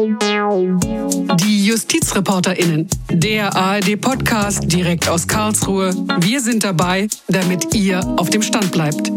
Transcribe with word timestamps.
Die 0.00 1.66
JustizreporterInnen, 1.66 2.88
der 3.10 3.54
ARD-Podcast 3.54 4.72
direkt 4.72 5.10
aus 5.10 5.28
Karlsruhe. 5.28 5.92
Wir 6.20 6.40
sind 6.40 6.64
dabei, 6.64 7.08
damit 7.28 7.74
ihr 7.74 8.02
auf 8.16 8.30
dem 8.30 8.40
Stand 8.40 8.72
bleibt. 8.72 9.12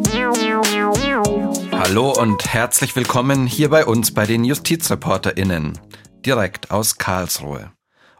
Hallo 1.72 2.12
und 2.12 2.54
herzlich 2.54 2.98
willkommen 2.98 3.48
hier 3.48 3.70
bei 3.70 3.86
uns 3.86 4.14
bei 4.14 4.26
den 4.26 4.44
JustizreporterInnen, 4.44 5.80
direkt 6.26 6.70
aus 6.70 6.98
Karlsruhe. 6.98 7.72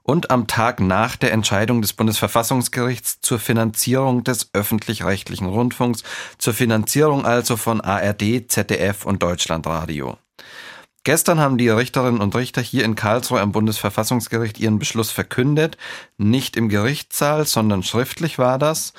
Und 0.02 0.32
am 0.32 0.48
Tag 0.48 0.80
nach 0.80 1.18
der 1.18 1.34
Entscheidung 1.34 1.82
des 1.82 1.92
Bundesverfassungsgerichts 1.92 3.20
zur 3.20 3.40
Finanzierung 3.40 4.24
des 4.24 4.52
öffentlich-rechtlichen 4.54 5.48
Rundfunks, 5.48 6.04
zur 6.38 6.54
Finanzierung 6.54 7.26
also 7.26 7.58
von 7.58 7.82
ARD, 7.82 8.46
ZDF 8.48 9.06
und 9.06 9.22
Deutschlandradio. 9.22 10.18
Gestern 11.06 11.40
haben 11.40 11.58
die 11.58 11.68
Richterinnen 11.68 12.22
und 12.22 12.34
Richter 12.34 12.62
hier 12.62 12.86
in 12.86 12.96
Karlsruhe 12.96 13.42
am 13.42 13.52
Bundesverfassungsgericht 13.52 14.58
ihren 14.58 14.80
Beschluss 14.80 15.12
verkündet. 15.12 15.78
Nicht 16.18 16.56
im 16.56 16.70
Gerichtssaal, 16.70 17.46
sondern 17.46 17.84
schriftlich 17.84 18.40
war 18.40 18.58
das. 18.58 18.94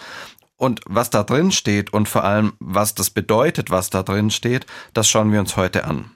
Und 0.56 0.82
was 0.86 1.08
da 1.08 1.22
drin 1.22 1.50
steht 1.50 1.94
und 1.94 2.08
vor 2.08 2.24
allem, 2.24 2.52
was 2.58 2.94
das 2.94 3.08
bedeutet, 3.08 3.70
was 3.70 3.88
da 3.88 4.02
drin 4.02 4.30
steht, 4.30 4.66
das 4.92 5.08
schauen 5.08 5.32
wir 5.32 5.40
uns 5.40 5.56
heute 5.56 5.84
an. 5.84 6.10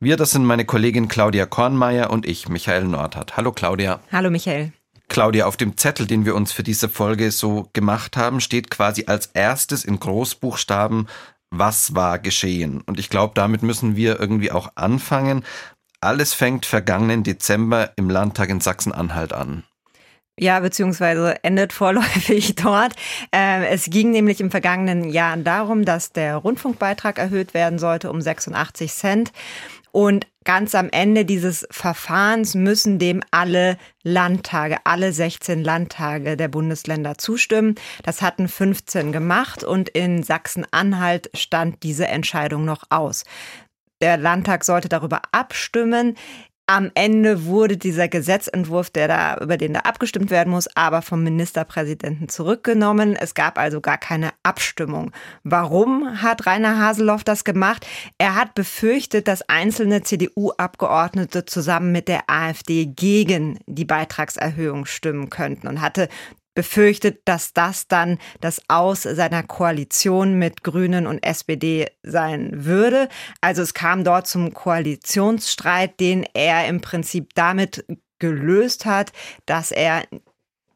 Wir, 0.00 0.16
das 0.16 0.30
sind 0.30 0.46
meine 0.46 0.64
Kollegin 0.64 1.08
Claudia 1.08 1.44
Kornmeier 1.44 2.10
und 2.10 2.26
ich, 2.26 2.48
Michael 2.48 2.84
Nordhardt. 2.84 3.36
Hallo 3.36 3.52
Claudia. 3.52 4.00
Hallo 4.10 4.30
Michael. 4.30 4.72
Claudia, 5.08 5.44
auf 5.46 5.58
dem 5.58 5.76
Zettel, 5.76 6.06
den 6.06 6.24
wir 6.24 6.34
uns 6.34 6.52
für 6.52 6.62
diese 6.62 6.88
Folge 6.88 7.30
so 7.30 7.68
gemacht 7.72 8.16
haben, 8.16 8.40
steht 8.40 8.70
quasi 8.70 9.04
als 9.06 9.26
erstes 9.26 9.84
in 9.84 10.00
Großbuchstaben 10.00 11.08
was 11.58 11.94
war 11.94 12.18
geschehen? 12.18 12.80
Und 12.82 12.98
ich 12.98 13.10
glaube, 13.10 13.32
damit 13.34 13.62
müssen 13.62 13.96
wir 13.96 14.18
irgendwie 14.20 14.52
auch 14.52 14.72
anfangen. 14.74 15.44
Alles 16.00 16.34
fängt 16.34 16.66
vergangenen 16.66 17.22
Dezember 17.22 17.92
im 17.96 18.10
Landtag 18.10 18.50
in 18.50 18.60
Sachsen-Anhalt 18.60 19.32
an. 19.32 19.64
Ja, 20.38 20.58
beziehungsweise 20.58 21.36
endet 21.44 21.72
vorläufig 21.72 22.54
dort. 22.62 22.94
Ähm, 23.30 23.62
es 23.62 23.84
ging 23.84 24.10
nämlich 24.10 24.40
im 24.40 24.50
vergangenen 24.50 25.08
Jahr 25.08 25.36
darum, 25.36 25.84
dass 25.84 26.10
der 26.10 26.36
Rundfunkbeitrag 26.36 27.18
erhöht 27.18 27.54
werden 27.54 27.78
sollte 27.78 28.10
um 28.10 28.20
86 28.20 28.92
Cent. 28.92 29.32
Und 29.94 30.26
ganz 30.42 30.74
am 30.74 30.90
Ende 30.90 31.24
dieses 31.24 31.68
Verfahrens 31.70 32.56
müssen 32.56 32.98
dem 32.98 33.22
alle 33.30 33.78
Landtage, 34.02 34.78
alle 34.82 35.12
16 35.12 35.62
Landtage 35.62 36.36
der 36.36 36.48
Bundesländer 36.48 37.16
zustimmen. 37.16 37.76
Das 38.02 38.20
hatten 38.20 38.48
15 38.48 39.12
gemacht 39.12 39.62
und 39.62 39.88
in 39.88 40.24
Sachsen-Anhalt 40.24 41.30
stand 41.32 41.84
diese 41.84 42.08
Entscheidung 42.08 42.64
noch 42.64 42.82
aus. 42.90 43.22
Der 44.00 44.16
Landtag 44.16 44.64
sollte 44.64 44.88
darüber 44.88 45.22
abstimmen. 45.30 46.16
Am 46.66 46.90
Ende 46.94 47.44
wurde 47.44 47.76
dieser 47.76 48.08
Gesetzentwurf, 48.08 48.88
der 48.88 49.06
da, 49.06 49.36
über 49.36 49.58
den 49.58 49.74
da 49.74 49.80
abgestimmt 49.80 50.30
werden 50.30 50.50
muss, 50.50 50.66
aber 50.74 51.02
vom 51.02 51.22
Ministerpräsidenten 51.22 52.30
zurückgenommen. 52.30 53.16
Es 53.16 53.34
gab 53.34 53.58
also 53.58 53.82
gar 53.82 53.98
keine 53.98 54.30
Abstimmung. 54.42 55.12
Warum 55.42 56.22
hat 56.22 56.46
Rainer 56.46 56.78
Haseloff 56.78 57.22
das 57.22 57.44
gemacht? 57.44 57.86
Er 58.16 58.34
hat 58.34 58.54
befürchtet, 58.54 59.28
dass 59.28 59.46
einzelne 59.46 60.04
CDU-Abgeordnete 60.04 61.44
zusammen 61.44 61.92
mit 61.92 62.08
der 62.08 62.30
AfD 62.30 62.86
gegen 62.86 63.58
die 63.66 63.84
Beitragserhöhung 63.84 64.86
stimmen 64.86 65.28
könnten 65.28 65.68
und 65.68 65.82
hatte 65.82 66.08
befürchtet, 66.54 67.22
dass 67.24 67.52
das 67.52 67.88
dann 67.88 68.18
das 68.40 68.62
Aus 68.68 69.02
seiner 69.02 69.42
Koalition 69.42 70.38
mit 70.38 70.62
Grünen 70.62 71.06
und 71.06 71.24
SPD 71.24 71.86
sein 72.02 72.64
würde. 72.64 73.08
Also 73.40 73.62
es 73.62 73.74
kam 73.74 74.04
dort 74.04 74.26
zum 74.26 74.54
Koalitionsstreit, 74.54 75.98
den 76.00 76.24
er 76.34 76.66
im 76.68 76.80
Prinzip 76.80 77.34
damit 77.34 77.84
gelöst 78.18 78.86
hat, 78.86 79.12
dass 79.46 79.72
er 79.72 80.04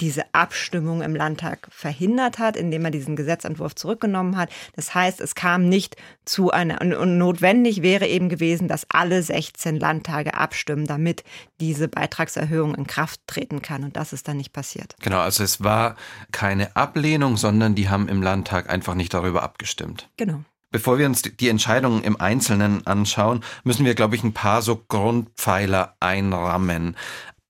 diese 0.01 0.33
Abstimmung 0.33 1.03
im 1.03 1.17
Landtag 1.17 1.69
verhindert 1.71 2.39
hat, 2.39 2.57
indem 2.57 2.85
er 2.85 2.91
diesen 2.91 3.17
Gesetzentwurf 3.17 3.75
zurückgenommen 3.75 4.37
hat. 4.37 4.50
Das 4.77 4.95
heißt, 4.95 5.21
es 5.21 5.34
kam 5.34 5.69
nicht 5.69 5.97
zu 6.25 6.50
einer, 6.50 6.81
und 6.81 7.19
notwendig 7.19 7.83
wäre 7.83 8.06
eben 8.06 8.28
gewesen, 8.28 8.69
dass 8.69 8.87
alle 8.91 9.22
16 9.22 9.78
Landtage 9.78 10.34
abstimmen, 10.34 10.87
damit 10.87 11.25
diese 11.61 11.89
Beitragserhöhung 11.89 12.75
in 12.75 12.87
Kraft 12.87 13.21
treten 13.27 13.62
kann. 13.62 13.84
Und 13.84 13.97
das 13.97 14.12
ist 14.12 14.28
dann 14.28 14.37
nicht 14.37 14.53
passiert. 14.53 14.95
Genau, 15.00 15.21
also 15.21 15.43
es 15.43 15.62
war 15.62 15.97
keine 16.33 16.77
Ablehnung, 16.77 17.37
sondern 17.37 17.75
die 17.75 17.89
haben 17.89 18.09
im 18.09 18.22
Landtag 18.22 18.71
einfach 18.71 18.95
nicht 18.95 19.12
darüber 19.15 19.43
abgestimmt. 19.43 20.09
Genau. 20.17 20.45
Bevor 20.71 20.99
wir 20.99 21.06
uns 21.06 21.22
die 21.22 21.49
Entscheidungen 21.49 22.05
im 22.05 22.21
Einzelnen 22.21 22.87
anschauen, 22.87 23.43
müssen 23.65 23.87
wir, 23.87 23.95
glaube 23.95 24.17
ich, 24.17 24.22
ein 24.22 24.34
paar 24.34 24.61
so 24.61 24.77
Grundpfeiler 24.77 25.97
einrammen. 25.99 26.95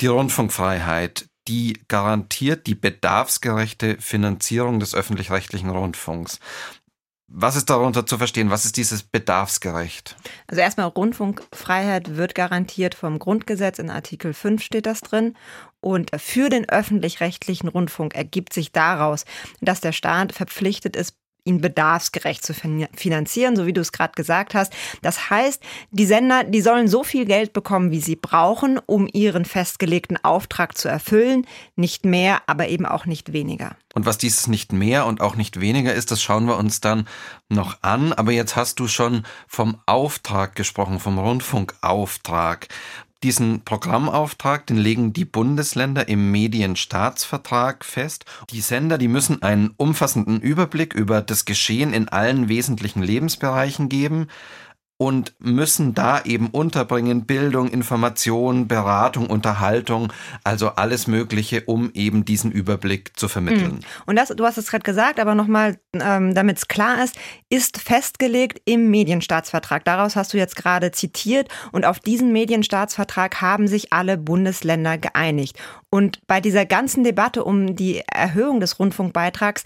Die 0.01 0.07
Rundfunkfreiheit, 0.07 1.27
die 1.49 1.81
garantiert 1.89 2.67
die 2.67 2.75
bedarfsgerechte 2.75 3.97
Finanzierung 4.01 4.81
des 4.81 4.95
öffentlich-rechtlichen 4.95 5.71
Rundfunks. 5.71 6.39
Was 7.31 7.57
ist 7.57 7.69
darunter 7.69 8.07
zu 8.07 8.17
verstehen? 8.17 8.49
Was 8.49 8.65
ist 8.65 8.79
dieses 8.79 9.03
bedarfsgerecht? 9.03 10.17
Also 10.47 10.63
erstmal 10.63 10.87
Rundfunkfreiheit 10.87 12.17
wird 12.17 12.35
garantiert 12.35 12.95
vom 12.95 13.19
Grundgesetz. 13.19 13.79
In 13.79 13.91
Artikel 13.91 14.33
5 14.33 14.63
steht 14.63 14.87
das 14.87 15.03
drin. 15.03 15.37
Und 15.81 16.11
für 16.19 16.49
den 16.49 16.67
öffentlich-rechtlichen 16.69 17.69
Rundfunk 17.69 18.15
ergibt 18.15 18.55
sich 18.55 18.73
daraus, 18.73 19.27
dass 19.61 19.83
der 19.83 19.93
Staat 19.93 20.33
verpflichtet 20.33 20.97
ist, 20.97 21.17
ihn 21.49 21.61
bedarfsgerecht 21.61 22.45
zu 22.45 22.55
finanzieren, 22.55 23.57
so 23.57 23.67
wie 23.67 23.73
du 23.73 23.81
es 23.81 23.93
gerade 23.93 24.13
gesagt 24.15 24.55
hast. 24.55 24.73
Das 25.03 25.31
heißt, 25.31 25.63
die 25.91 26.07
Sender, 26.07 26.45
die 26.45 26.61
sollen 26.61 26.87
so 26.87 27.03
viel 27.03 27.25
Geld 27.25 27.53
bekommen, 27.53 27.91
wie 27.91 28.01
sie 28.01 28.17
brauchen, 28.17 28.79
um 28.87 29.09
ihren 29.13 29.45
festgelegten 29.45 30.23
Auftrag 30.23 30.77
zu 30.77 30.89
erfüllen. 30.89 31.47
Nicht 31.75 32.05
mehr, 32.05 32.43
aber 32.47 32.69
eben 32.69 32.87
auch 32.87 33.07
nicht 33.07 33.33
weniger. 33.33 33.77
Und 33.95 34.07
was 34.07 34.19
dieses 34.19 34.47
nicht 34.47 34.73
mehr 34.73 35.07
und 35.07 35.21
auch 35.21 35.35
nicht 35.35 35.61
weniger 35.61 35.95
ist, 35.95 36.11
das 36.11 36.23
schauen 36.23 36.47
wir 36.47 36.57
uns 36.57 36.81
dann 36.81 37.09
noch 37.49 37.79
an. 37.83 38.13
Aber 38.13 38.33
jetzt 38.33 38.55
hast 38.55 38.79
du 38.79 38.87
schon 38.87 39.25
vom 39.47 39.79
Auftrag 39.87 40.55
gesprochen, 40.55 41.01
vom 41.01 41.19
Rundfunkauftrag. 41.19 42.69
Diesen 43.25 43.63
Programmauftrag, 43.65 44.67
den 44.69 44.77
legen 44.77 45.13
die 45.13 45.25
Bundesländer 45.25 46.07
im 46.07 46.31
Medienstaatsvertrag 46.31 47.85
fest. 47.85 48.25
Die 48.51 48.61
Sender, 48.61 48.97
die 48.97 49.09
müssen 49.09 49.43
einen 49.43 49.75
umfassenden 49.77 50.41
Überblick 50.41 50.95
über 50.95 51.21
das 51.21 51.45
Geschehen 51.45 51.93
in 51.93 52.09
allen 52.09 52.49
wesentlichen 52.49 53.03
Lebensbereichen 53.03 53.89
geben 53.89 54.29
und 54.99 55.33
müssen 55.39 55.95
da 55.95 56.21
eben 56.25 56.49
unterbringen 56.49 57.25
Bildung, 57.25 57.69
Information, 57.69 58.67
Beratung, 58.67 59.29
Unterhaltung, 59.29 60.13
also 60.43 60.71
alles 60.71 61.07
Mögliche, 61.07 61.63
um 61.67 61.93
eben 61.95 62.25
diesen 62.25 62.51
Überblick 62.51 63.17
zu 63.17 63.29
vermitteln. 63.29 63.77
Mhm. 63.77 63.81
Und 64.07 64.17
das, 64.17 64.31
du 64.31 64.45
hast 64.45 64.59
es 64.59 64.71
gerade 64.71 64.83
gesagt, 64.83 65.21
aber 65.21 65.37
nochmal, 65.37 65.79
ähm, 65.95 66.35
damit 66.35 66.59
es 66.59 66.67
klar 66.67 67.03
ist, 67.03 67.17
ist 67.49 67.79
festgelegt 67.79 68.61
im 68.65 68.91
Medienstaatsvertrag. 68.91 69.85
Daraus 69.85 70.17
hast 70.17 70.35
du 70.35 70.37
jetzt 70.37 70.57
gerade 70.57 70.91
zitiert 70.91 71.49
und 71.71 71.85
auf 71.85 72.01
diesen 72.01 72.33
Medienstaatsvertrag 72.33 73.41
haben 73.41 73.69
sich 73.69 73.93
alle 73.93 74.19
Bundesländer 74.19 74.99
geeinigt. 74.99 75.57
Und 75.91 76.27
bei 76.27 76.41
dieser 76.41 76.67
ganzen 76.67 77.05
Debatte 77.05 77.45
um 77.45 77.77
die 77.77 78.03
Erhöhung 78.13 78.59
des 78.61 78.79
Rundfunkbeitrags 78.81 79.63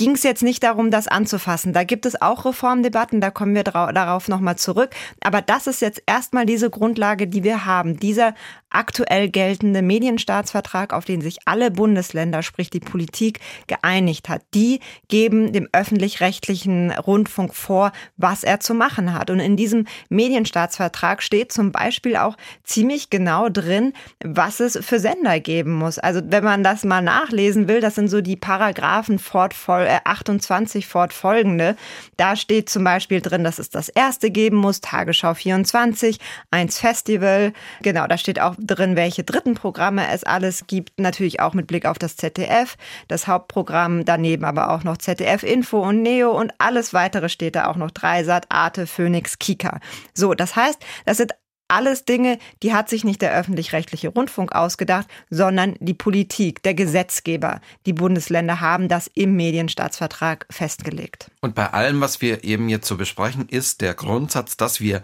ging 0.00 0.12
es 0.12 0.22
jetzt 0.22 0.42
nicht 0.42 0.62
darum, 0.62 0.90
das 0.90 1.08
anzufassen. 1.08 1.74
Da 1.74 1.84
gibt 1.84 2.06
es 2.06 2.22
auch 2.22 2.46
Reformdebatten, 2.46 3.20
da 3.20 3.30
kommen 3.30 3.54
wir 3.54 3.64
darauf 3.64 4.28
nochmal 4.28 4.56
zurück. 4.56 4.88
Aber 5.22 5.42
das 5.42 5.66
ist 5.66 5.82
jetzt 5.82 6.02
erstmal 6.06 6.46
diese 6.46 6.70
Grundlage, 6.70 7.26
die 7.26 7.44
wir 7.44 7.66
haben. 7.66 7.98
Dieser 7.98 8.34
aktuell 8.70 9.28
geltende 9.28 9.82
Medienstaatsvertrag, 9.82 10.92
auf 10.92 11.04
den 11.04 11.20
sich 11.20 11.38
alle 11.44 11.70
Bundesländer, 11.70 12.42
sprich 12.42 12.70
die 12.70 12.80
Politik, 12.80 13.40
geeinigt 13.66 14.28
hat. 14.28 14.42
Die 14.54 14.80
geben 15.08 15.52
dem 15.52 15.68
öffentlich-rechtlichen 15.72 16.92
Rundfunk 16.92 17.54
vor, 17.54 17.92
was 18.16 18.44
er 18.44 18.60
zu 18.60 18.74
machen 18.74 19.14
hat. 19.14 19.30
Und 19.30 19.40
in 19.40 19.56
diesem 19.56 19.86
Medienstaatsvertrag 20.08 21.22
steht 21.22 21.52
zum 21.52 21.72
Beispiel 21.72 22.16
auch 22.16 22.36
ziemlich 22.64 23.10
genau 23.10 23.48
drin, 23.48 23.92
was 24.24 24.60
es 24.60 24.78
für 24.84 25.00
Sender 25.00 25.40
geben 25.40 25.72
muss. 25.72 25.98
Also 25.98 26.20
wenn 26.24 26.44
man 26.44 26.62
das 26.62 26.84
mal 26.84 27.02
nachlesen 27.02 27.68
will, 27.68 27.80
das 27.80 27.96
sind 27.96 28.08
so 28.08 28.20
die 28.20 28.36
Paragraphen 28.36 29.18
fortfol 29.18 29.86
äh, 29.86 29.98
28 30.04 30.86
fortfolgende. 30.86 31.76
Da 32.16 32.36
steht 32.36 32.68
zum 32.68 32.84
Beispiel 32.84 33.20
drin, 33.20 33.44
dass 33.44 33.58
es 33.58 33.70
das 33.70 33.88
erste 33.88 34.30
geben 34.30 34.56
muss, 34.56 34.80
Tagesschau 34.80 35.34
24, 35.34 36.18
eins 36.50 36.78
Festival. 36.78 37.52
Genau, 37.82 38.06
da 38.06 38.18
steht 38.18 38.40
auch 38.40 38.54
drin, 38.66 38.96
welche 38.96 39.24
dritten 39.24 39.54
Programme 39.54 40.08
es 40.12 40.24
alles 40.24 40.66
gibt. 40.66 40.98
Natürlich 40.98 41.40
auch 41.40 41.54
mit 41.54 41.66
Blick 41.66 41.86
auf 41.86 41.98
das 41.98 42.16
ZDF, 42.16 42.76
das 43.08 43.26
Hauptprogramm, 43.26 44.04
daneben 44.04 44.44
aber 44.44 44.70
auch 44.70 44.84
noch 44.84 44.98
ZDF 44.98 45.42
Info 45.42 45.80
und 45.80 46.02
Neo 46.02 46.30
und 46.30 46.52
alles 46.58 46.92
weitere 46.92 47.28
steht 47.28 47.56
da 47.56 47.66
auch 47.66 47.76
noch 47.76 47.90
Dreisat, 47.90 48.46
Arte, 48.50 48.86
Phoenix, 48.86 49.38
Kika. 49.38 49.80
So, 50.14 50.34
das 50.34 50.56
heißt, 50.56 50.80
das 51.04 51.16
sind 51.16 51.32
alles 51.70 52.04
Dinge, 52.04 52.38
die 52.62 52.74
hat 52.74 52.88
sich 52.88 53.04
nicht 53.04 53.22
der 53.22 53.32
öffentlich-rechtliche 53.32 54.08
Rundfunk 54.08 54.52
ausgedacht, 54.52 55.06
sondern 55.30 55.76
die 55.78 55.94
Politik, 55.94 56.62
der 56.62 56.74
Gesetzgeber. 56.74 57.60
Die 57.86 57.92
Bundesländer 57.92 58.60
haben 58.60 58.88
das 58.88 59.08
im 59.14 59.36
Medienstaatsvertrag 59.36 60.46
festgelegt. 60.50 61.30
Und 61.40 61.54
bei 61.54 61.72
allem, 61.72 62.00
was 62.00 62.20
wir 62.20 62.44
eben 62.44 62.68
jetzt 62.68 62.88
so 62.88 62.96
besprechen, 62.96 63.48
ist 63.48 63.80
der 63.80 63.94
Grundsatz, 63.94 64.56
dass 64.56 64.80
wir 64.80 65.02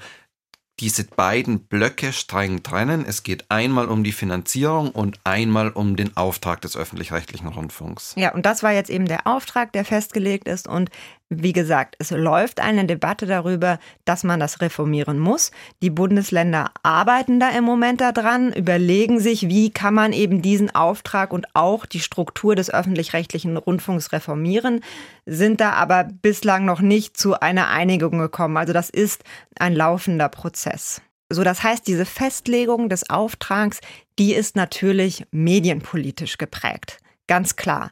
diese 0.80 1.04
beiden 1.04 1.60
Blöcke 1.60 2.12
streng 2.12 2.62
trennen. 2.62 3.04
Es 3.06 3.22
geht 3.22 3.46
einmal 3.50 3.88
um 3.88 4.04
die 4.04 4.12
Finanzierung 4.12 4.90
und 4.90 5.18
einmal 5.24 5.70
um 5.70 5.96
den 5.96 6.16
Auftrag 6.16 6.60
des 6.60 6.76
öffentlich-rechtlichen 6.76 7.48
Rundfunks. 7.48 8.14
Ja, 8.16 8.34
und 8.34 8.44
das 8.44 8.62
war 8.62 8.72
jetzt 8.72 8.90
eben 8.90 9.06
der 9.06 9.26
Auftrag, 9.26 9.72
der 9.72 9.84
festgelegt 9.84 10.46
ist. 10.46 10.68
Und 10.68 10.90
wie 11.28 11.52
gesagt, 11.52 11.96
es 11.98 12.10
läuft 12.12 12.60
eine 12.60 12.84
Debatte 12.84 13.26
darüber, 13.26 13.78
dass 14.04 14.22
man 14.22 14.38
das 14.38 14.60
reformieren 14.60 15.18
muss. 15.18 15.50
Die 15.82 15.90
Bundesländer 15.90 16.70
arbeiten 16.84 17.40
da 17.40 17.50
im 17.50 17.64
Moment 17.64 18.00
daran, 18.00 18.52
überlegen 18.52 19.18
sich, 19.18 19.48
wie 19.48 19.70
kann 19.70 19.94
man 19.94 20.12
eben 20.12 20.40
diesen 20.40 20.72
Auftrag 20.74 21.32
und 21.32 21.46
auch 21.54 21.84
die 21.84 22.00
Struktur 22.00 22.54
des 22.54 22.72
öffentlich-rechtlichen 22.72 23.56
Rundfunks 23.56 24.12
reformieren, 24.12 24.82
sind 25.24 25.60
da 25.60 25.72
aber 25.72 26.04
bislang 26.04 26.64
noch 26.64 26.80
nicht 26.80 27.16
zu 27.16 27.40
einer 27.40 27.68
Einigung 27.68 28.18
gekommen. 28.18 28.56
Also 28.56 28.72
das 28.72 28.88
ist 28.88 29.24
ein 29.58 29.74
laufender 29.74 30.28
Prozess. 30.28 31.02
So, 31.28 31.42
das 31.42 31.64
heißt, 31.64 31.88
diese 31.88 32.06
Festlegung 32.06 32.88
des 32.88 33.10
Auftrags, 33.10 33.80
die 34.18 34.32
ist 34.32 34.54
natürlich 34.54 35.24
medienpolitisch 35.32 36.38
geprägt. 36.38 36.98
Ganz 37.26 37.56
klar. 37.56 37.90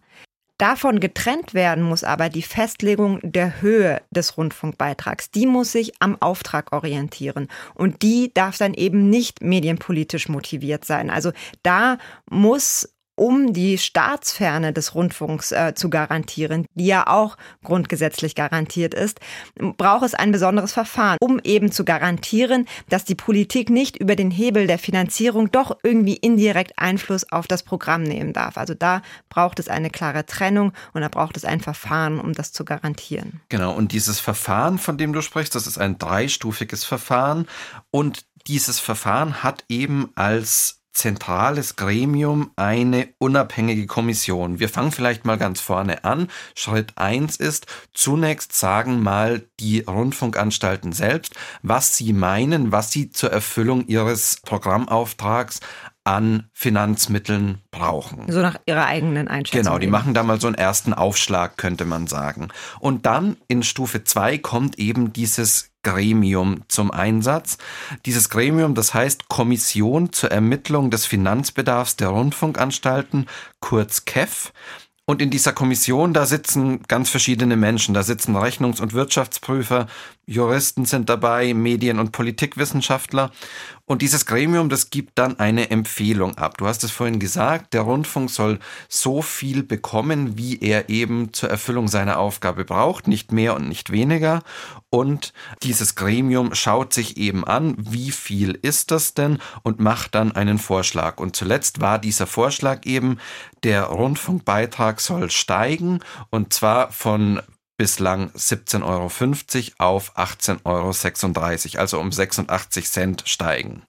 Davon 0.58 1.00
getrennt 1.00 1.52
werden 1.52 1.82
muss 1.82 2.04
aber 2.04 2.28
die 2.28 2.42
Festlegung 2.42 3.18
der 3.22 3.60
Höhe 3.60 4.00
des 4.10 4.36
Rundfunkbeitrags. 4.36 5.32
Die 5.32 5.46
muss 5.46 5.72
sich 5.72 5.92
am 6.00 6.16
Auftrag 6.20 6.72
orientieren. 6.72 7.48
Und 7.74 8.02
die 8.02 8.32
darf 8.32 8.56
dann 8.56 8.72
eben 8.72 9.10
nicht 9.10 9.42
medienpolitisch 9.42 10.28
motiviert 10.28 10.84
sein. 10.84 11.10
Also 11.10 11.32
da 11.64 11.98
muss 12.30 12.94
um 13.16 13.52
die 13.52 13.78
Staatsferne 13.78 14.72
des 14.72 14.94
Rundfunks 14.94 15.52
äh, 15.52 15.75
zu 15.75 15.90
garantieren, 15.90 16.66
die 16.75 16.87
ja 16.87 17.06
auch 17.06 17.37
grundgesetzlich 17.62 18.34
garantiert 18.34 18.94
ist, 18.94 19.20
braucht 19.76 20.05
es 20.05 20.14
ein 20.14 20.32
besonderes 20.32 20.72
Verfahren, 20.72 21.19
um 21.20 21.40
eben 21.44 21.70
zu 21.70 21.84
garantieren, 21.84 22.66
dass 22.88 23.05
die 23.05 23.14
Politik 23.14 23.70
nicht 23.70 23.96
über 23.96 24.16
den 24.16 24.31
Hebel 24.31 24.66
der 24.66 24.78
Finanzierung 24.78 25.50
doch 25.50 25.76
irgendwie 25.82 26.16
indirekt 26.16 26.72
Einfluss 26.76 27.31
auf 27.31 27.46
das 27.46 27.62
Programm 27.62 28.02
nehmen 28.02 28.32
darf. 28.32 28.56
Also 28.56 28.75
da 28.75 29.02
braucht 29.28 29.58
es 29.58 29.69
eine 29.69 29.90
klare 29.90 30.26
Trennung 30.26 30.72
und 30.93 31.02
da 31.02 31.08
braucht 31.08 31.37
es 31.37 31.44
ein 31.44 31.61
Verfahren, 31.61 32.20
um 32.20 32.32
das 32.32 32.52
zu 32.52 32.64
garantieren. 32.64 33.40
Genau, 33.49 33.72
und 33.75 33.93
dieses 33.93 34.20
Verfahren, 34.20 34.78
von 34.78 34.99
dem 34.99 35.12
du 35.12 35.22
sprichst, 35.22 35.55
das 35.55 35.66
ist 35.66 35.78
ein 35.78 35.99
dreistufiges 35.99 36.84
Verfahren 36.84 37.46
und 37.90 38.25
dieses 38.46 38.81
Verfahren 38.81 39.43
hat 39.43 39.64
eben 39.69 40.11
als 40.14 40.83
zentrales 40.94 41.76
Gremium 41.76 42.52
eine 42.56 43.08
unabhängige 43.19 43.87
Kommission. 43.87 44.61
Wir 44.61 44.69
fangen 44.69 44.93
vielleicht 44.93 45.25
mal 45.25 45.37
ganz 45.37 45.61
vorne 45.61 46.05
an. 46.05 46.29
Schritt 46.55 46.93
eins 46.96 47.37
ist, 47.37 47.67
zunächst 47.93 48.55
sagen 48.55 49.02
mal 49.02 49.44
die 49.61 49.81
Rundfunkanstalten 49.81 50.93
selbst, 50.93 51.35
was 51.62 51.96
sie 51.96 52.12
meinen, 52.12 52.73
was 52.73 52.91
sie 52.91 53.11
zur 53.11 53.32
Erfüllung 53.32 53.87
ihres 53.87 54.38
Programmauftrags 54.44 55.61
an 56.04 56.50
Finanzmitteln 56.52 57.62
brauchen. 57.70 58.30
So 58.30 58.40
nach 58.40 58.58
ihrer 58.66 58.84
eigenen 58.84 59.26
Einschätzung. 59.26 59.62
Genau, 59.62 59.78
die 59.78 59.86
machen 59.86 60.12
da 60.12 60.22
mal 60.22 60.40
so 60.40 60.46
einen 60.46 60.56
ersten 60.56 60.92
Aufschlag, 60.92 61.56
könnte 61.56 61.86
man 61.86 62.06
sagen. 62.06 62.48
Und 62.78 63.06
dann 63.06 63.38
in 63.48 63.62
Stufe 63.62 64.04
zwei 64.04 64.36
kommt 64.36 64.78
eben 64.78 65.14
dieses 65.14 65.70
Gremium 65.82 66.62
zum 66.68 66.90
Einsatz. 66.90 67.58
Dieses 68.04 68.28
Gremium, 68.28 68.74
das 68.74 68.92
heißt 68.92 69.28
Kommission 69.28 70.12
zur 70.12 70.30
Ermittlung 70.30 70.90
des 70.90 71.06
Finanzbedarfs 71.06 71.96
der 71.96 72.08
Rundfunkanstalten, 72.08 73.26
kurz 73.60 74.04
KEF. 74.04 74.52
Und 75.06 75.20
in 75.20 75.30
dieser 75.30 75.52
Kommission, 75.52 76.14
da 76.14 76.24
sitzen 76.24 76.82
ganz 76.88 77.10
verschiedene 77.10 77.56
Menschen. 77.56 77.92
Da 77.94 78.02
sitzen 78.02 78.36
Rechnungs- 78.36 78.80
und 78.80 78.94
Wirtschaftsprüfer, 78.94 79.86
Juristen 80.26 80.85
sind 80.85 81.09
dabei, 81.09 81.53
Medien- 81.55 81.99
und 81.99 82.12
Politikwissenschaftler. 82.12 83.31
Und 83.87 84.00
dieses 84.00 84.25
Gremium, 84.25 84.71
das 84.71 84.88
gibt 84.88 85.19
dann 85.19 85.38
eine 85.38 85.71
Empfehlung 85.71 86.38
ab. 86.38 86.56
Du 86.56 86.67
hast 86.67 86.85
es 86.85 86.91
vorhin 86.91 87.21
gesagt, 87.21 87.75
der 87.75 87.82
Rundfunk 87.82 88.31
soll 88.31 88.59
so 88.88 89.21
viel 89.21 89.62
bekommen, 89.62 90.38
wie 90.38 90.59
er 90.59 90.88
eben 90.88 91.35
zur 91.35 91.50
Erfüllung 91.50 91.88
seiner 91.88 92.19
Aufgabe 92.19 92.65
braucht, 92.65 93.09
nicht 93.09 93.31
mehr 93.32 93.55
und 93.55 93.69
nicht 93.69 93.93
weniger. 93.93 94.43
Und 94.88 95.35
dieses 95.62 95.97
Gremium 95.97 96.55
schaut 96.55 96.94
sich 96.94 97.19
eben 97.19 97.44
an, 97.44 97.75
wie 97.76 98.11
viel 98.11 98.59
ist 98.62 98.91
das 98.91 99.12
denn 99.12 99.38
und 99.62 99.81
macht 99.81 100.15
dann 100.15 100.32
einen 100.32 100.59
Vorschlag. 100.59 101.19
Und 101.19 101.37
zuletzt 101.37 101.82
war 101.82 101.99
dieser 101.99 102.26
Vorschlag 102.26 102.87
eben, 102.87 103.19
der 103.65 103.85
Rundfunkbeitrag 103.85 105.00
soll 105.00 105.31
steigen 105.31 106.00
und 106.31 106.55
zwar 106.55 106.91
von 106.91 107.43
bislang 107.76 108.31
17,50 108.31 108.82
Euro 108.85 109.97
auf 109.97 110.17
18,36 110.17 111.75
Euro, 111.75 111.81
also 111.81 112.00
um 112.00 112.12
86 112.12 112.91
Cent 112.91 113.23
steigen. 113.26 113.82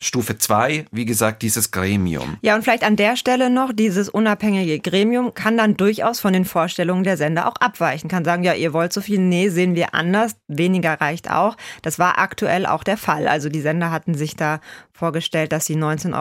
Stufe 0.00 0.38
2, 0.38 0.86
wie 0.92 1.04
gesagt, 1.04 1.42
dieses 1.42 1.72
Gremium. 1.72 2.36
Ja, 2.40 2.54
und 2.54 2.62
vielleicht 2.62 2.84
an 2.84 2.94
der 2.94 3.16
Stelle 3.16 3.50
noch, 3.50 3.72
dieses 3.72 4.08
unabhängige 4.08 4.78
Gremium 4.78 5.34
kann 5.34 5.56
dann 5.56 5.76
durchaus 5.76 6.20
von 6.20 6.32
den 6.32 6.44
Vorstellungen 6.44 7.02
der 7.02 7.16
Sender 7.16 7.48
auch 7.48 7.56
abweichen. 7.56 8.08
Kann 8.08 8.24
sagen, 8.24 8.44
ja, 8.44 8.54
ihr 8.54 8.72
wollt 8.72 8.92
so 8.92 9.00
viel, 9.00 9.18
nee, 9.18 9.48
sehen 9.48 9.74
wir 9.74 9.94
anders, 9.94 10.36
weniger 10.46 11.00
reicht 11.00 11.30
auch. 11.30 11.56
Das 11.82 11.98
war 11.98 12.18
aktuell 12.18 12.64
auch 12.64 12.84
der 12.84 12.96
Fall. 12.96 13.26
Also 13.26 13.48
die 13.48 13.60
Sender 13.60 13.90
hatten 13.90 14.14
sich 14.14 14.36
da 14.36 14.60
vorgestellt, 14.92 15.50
dass 15.50 15.66
sie 15.66 15.76
19,24 15.76 16.14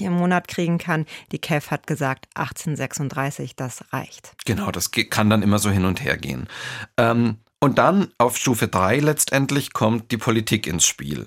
Euro 0.00 0.06
im 0.06 0.12
Monat 0.14 0.48
kriegen 0.48 0.78
kann. 0.78 1.04
Die 1.32 1.38
KEF 1.38 1.70
hat 1.70 1.86
gesagt, 1.86 2.26
18,36, 2.34 3.52
das 3.56 3.84
reicht. 3.92 4.32
Genau, 4.46 4.70
das 4.70 4.90
kann 5.10 5.28
dann 5.28 5.42
immer 5.42 5.58
so 5.58 5.70
hin 5.70 5.84
und 5.84 6.02
her 6.02 6.16
gehen. 6.16 6.48
Ähm, 6.96 7.36
und 7.60 7.78
dann 7.78 8.08
auf 8.18 8.36
Stufe 8.36 8.68
3 8.68 9.00
letztendlich 9.00 9.72
kommt 9.72 10.10
die 10.12 10.18
Politik 10.18 10.66
ins 10.66 10.86
Spiel. 10.86 11.26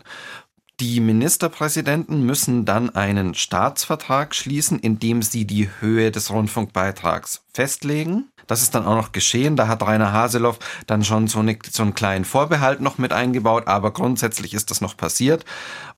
Die 0.79 1.01
Ministerpräsidenten 1.01 2.25
müssen 2.25 2.63
dann 2.63 2.89
einen 2.95 3.33
Staatsvertrag 3.33 4.33
schließen, 4.33 4.79
in 4.79 4.97
dem 4.97 5.21
sie 5.21 5.43
die 5.43 5.69
Höhe 5.81 6.09
des 6.09 6.31
Rundfunkbeitrags 6.31 7.41
festlegen. 7.53 8.29
Das 8.47 8.61
ist 8.61 8.73
dann 8.73 8.85
auch 8.85 8.95
noch 8.95 9.11
geschehen. 9.11 9.57
Da 9.57 9.67
hat 9.67 9.83
Rainer 9.83 10.13
Haseloff 10.13 10.57
dann 10.87 11.03
schon 11.03 11.27
so, 11.27 11.39
eine, 11.39 11.59
so 11.69 11.83
einen 11.83 11.95
kleinen 11.95 12.23
Vorbehalt 12.23 12.79
noch 12.79 12.97
mit 12.97 13.11
eingebaut, 13.11 13.67
aber 13.67 13.91
grundsätzlich 13.91 14.53
ist 14.53 14.71
das 14.71 14.79
noch 14.79 14.95
passiert. 14.95 15.43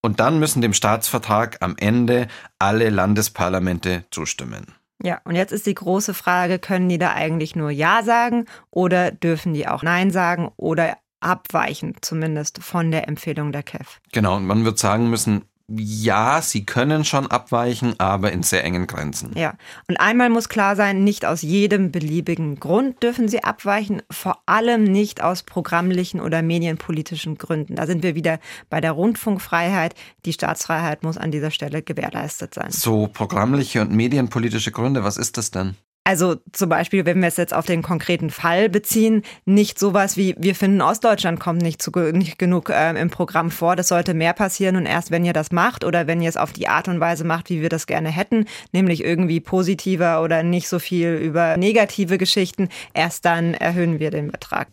Und 0.02 0.20
dann 0.20 0.40
müssen 0.40 0.64
dem 0.64 0.74
Staatsvertrag 0.74 1.58
am 1.60 1.76
Ende 1.78 2.28
alle 2.58 2.90
Landesparlamente 2.90 4.06
zustimmen. 4.10 4.66
Ja, 5.04 5.22
und 5.26 5.36
jetzt 5.36 5.52
ist 5.52 5.68
die 5.68 5.76
große 5.76 6.16
Frage, 6.16 6.58
können 6.58 6.90
die 6.90 6.98
da 6.98 7.14
eigentlich 7.14 7.56
nur 7.56 7.70
Ja 7.70 8.02
sagen 8.02 8.46
oder 8.72 9.12
dürfen 9.12 9.54
die 9.54 9.68
auch 9.68 9.84
Nein 9.84 10.10
sagen 10.10 10.52
oder 10.58 10.98
abweichen, 11.22 11.96
zumindest 12.02 12.64
von 12.64 12.92
der 12.92 13.08
Empfehlung 13.08 13.52
der 13.52 13.64
KEF. 13.64 14.02
Genau, 14.12 14.38
und 14.38 14.46
man 14.46 14.66
wird 14.66 14.80
sagen 14.80 15.10
müssen, 15.10 15.44
ja, 15.78 16.42
sie 16.42 16.66
können 16.66 17.06
schon 17.06 17.28
abweichen, 17.28 18.00
aber 18.00 18.32
in 18.32 18.44
sehr 18.44 18.64
engen 18.64 18.88
Grenzen. 18.88 19.32
Ja, 19.36 19.54
und 19.88 20.00
einmal 20.00 20.30
muss 20.30 20.50
klar 20.50 20.76
sein, 20.76 21.04
nicht 21.04 21.26
aus 21.26 21.42
jedem 21.42 21.92
beliebigen 21.92 22.60
Grund 22.60 23.02
dürfen 23.04 23.28
sie 23.28 23.44
abweichen, 23.44 24.02
vor 24.12 24.42
allem 24.46 24.84
nicht 24.84 25.24
aus 25.24 25.44
programmlichen 25.44 26.20
oder 26.20 26.42
medienpolitischen 26.42 27.38
Gründen. 27.38 27.76
Da 27.76 27.88
sind 27.88 28.04
wir 28.04 28.16
wieder 28.16 28.40
bei 28.70 28.82
der 28.82 28.92
Rundfunkfreiheit. 28.92 29.96
Die 30.26 30.34
Staatsfreiheit 30.34 31.04
muss 31.04 31.18
an 31.18 31.32
dieser 31.32 31.52
Stelle 31.52 31.82
gewährleistet 31.82 32.54
sein. 32.54 32.72
So 32.72 33.08
programmliche 33.08 33.82
und 33.82 33.92
medienpolitische 33.92 34.72
Gründe, 34.72 35.04
was 35.04 35.18
ist 35.18 35.38
das 35.38 35.52
denn? 35.52 35.76
Also 36.04 36.38
zum 36.52 36.70
Beispiel, 36.70 37.06
wenn 37.06 37.22
wir 37.22 37.28
es 37.28 37.38
jetzt 37.38 37.54
auf 37.54 37.68
den 37.68 37.84
konkreten 37.84 38.32
Fall 38.32 38.70
beziehen, 38.70 39.22
nicht 39.46 39.78
sowas 39.78 40.18
wie, 40.18 40.36
wir 40.40 40.56
finden 40.56 40.82
Ostdeutschland 40.82 41.40
kommt 41.40 41.62
nicht, 41.62 41.80
zu, 41.80 41.92
nicht 41.92 42.40
genug 42.40 42.70
äh, 42.70 43.00
im 43.00 43.12
Programm 43.12 43.52
vor, 43.52 43.76
das 43.76 43.90
sollte 43.90 44.16
mehr 44.16 44.34
passieren 44.34 44.78
und 44.78 44.88
erst 44.88 45.12
wenn 45.12 45.24
ihr 45.24 45.34
das 45.34 45.52
macht 45.52 45.84
oder 45.84 46.08
wenn 46.08 46.20
ihr 46.20 46.30
es 46.30 46.38
auf 46.38 46.54
die 46.54 46.68
Art 46.68 46.88
und 46.88 47.00
Weise 47.00 47.24
macht, 47.24 47.52
wie 47.52 47.62
wir 47.62 47.70
das 47.70 47.86
gerne 47.86 48.10
hätten, 48.10 48.46
nämlich 48.72 49.04
irgendwie 49.04 49.40
positiver 49.42 50.24
oder 50.24 50.42
nicht 50.42 50.70
so 50.70 50.80
viel 50.80 51.14
über 51.14 51.56
negative 51.58 52.18
Geschichten, 52.18 52.70
erst 52.96 53.26
dann 53.26 53.54
erhöhen 53.54 54.00
wir 54.00 54.10
den 54.10 54.32
Betrag. 54.32 54.70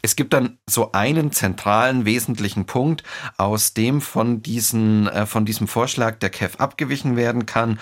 Es 0.00 0.16
gibt 0.16 0.32
dann 0.32 0.58
so 0.68 0.92
einen 0.92 1.30
zentralen, 1.32 2.04
wesentlichen 2.04 2.66
Punkt, 2.66 3.04
aus 3.36 3.72
dem 3.74 4.00
von, 4.00 4.42
diesen, 4.42 5.06
äh, 5.08 5.26
von 5.26 5.44
diesem 5.44 5.68
Vorschlag 5.68 6.18
der 6.18 6.30
KEF 6.30 6.56
abgewichen 6.56 7.16
werden 7.16 7.46
kann. 7.46 7.78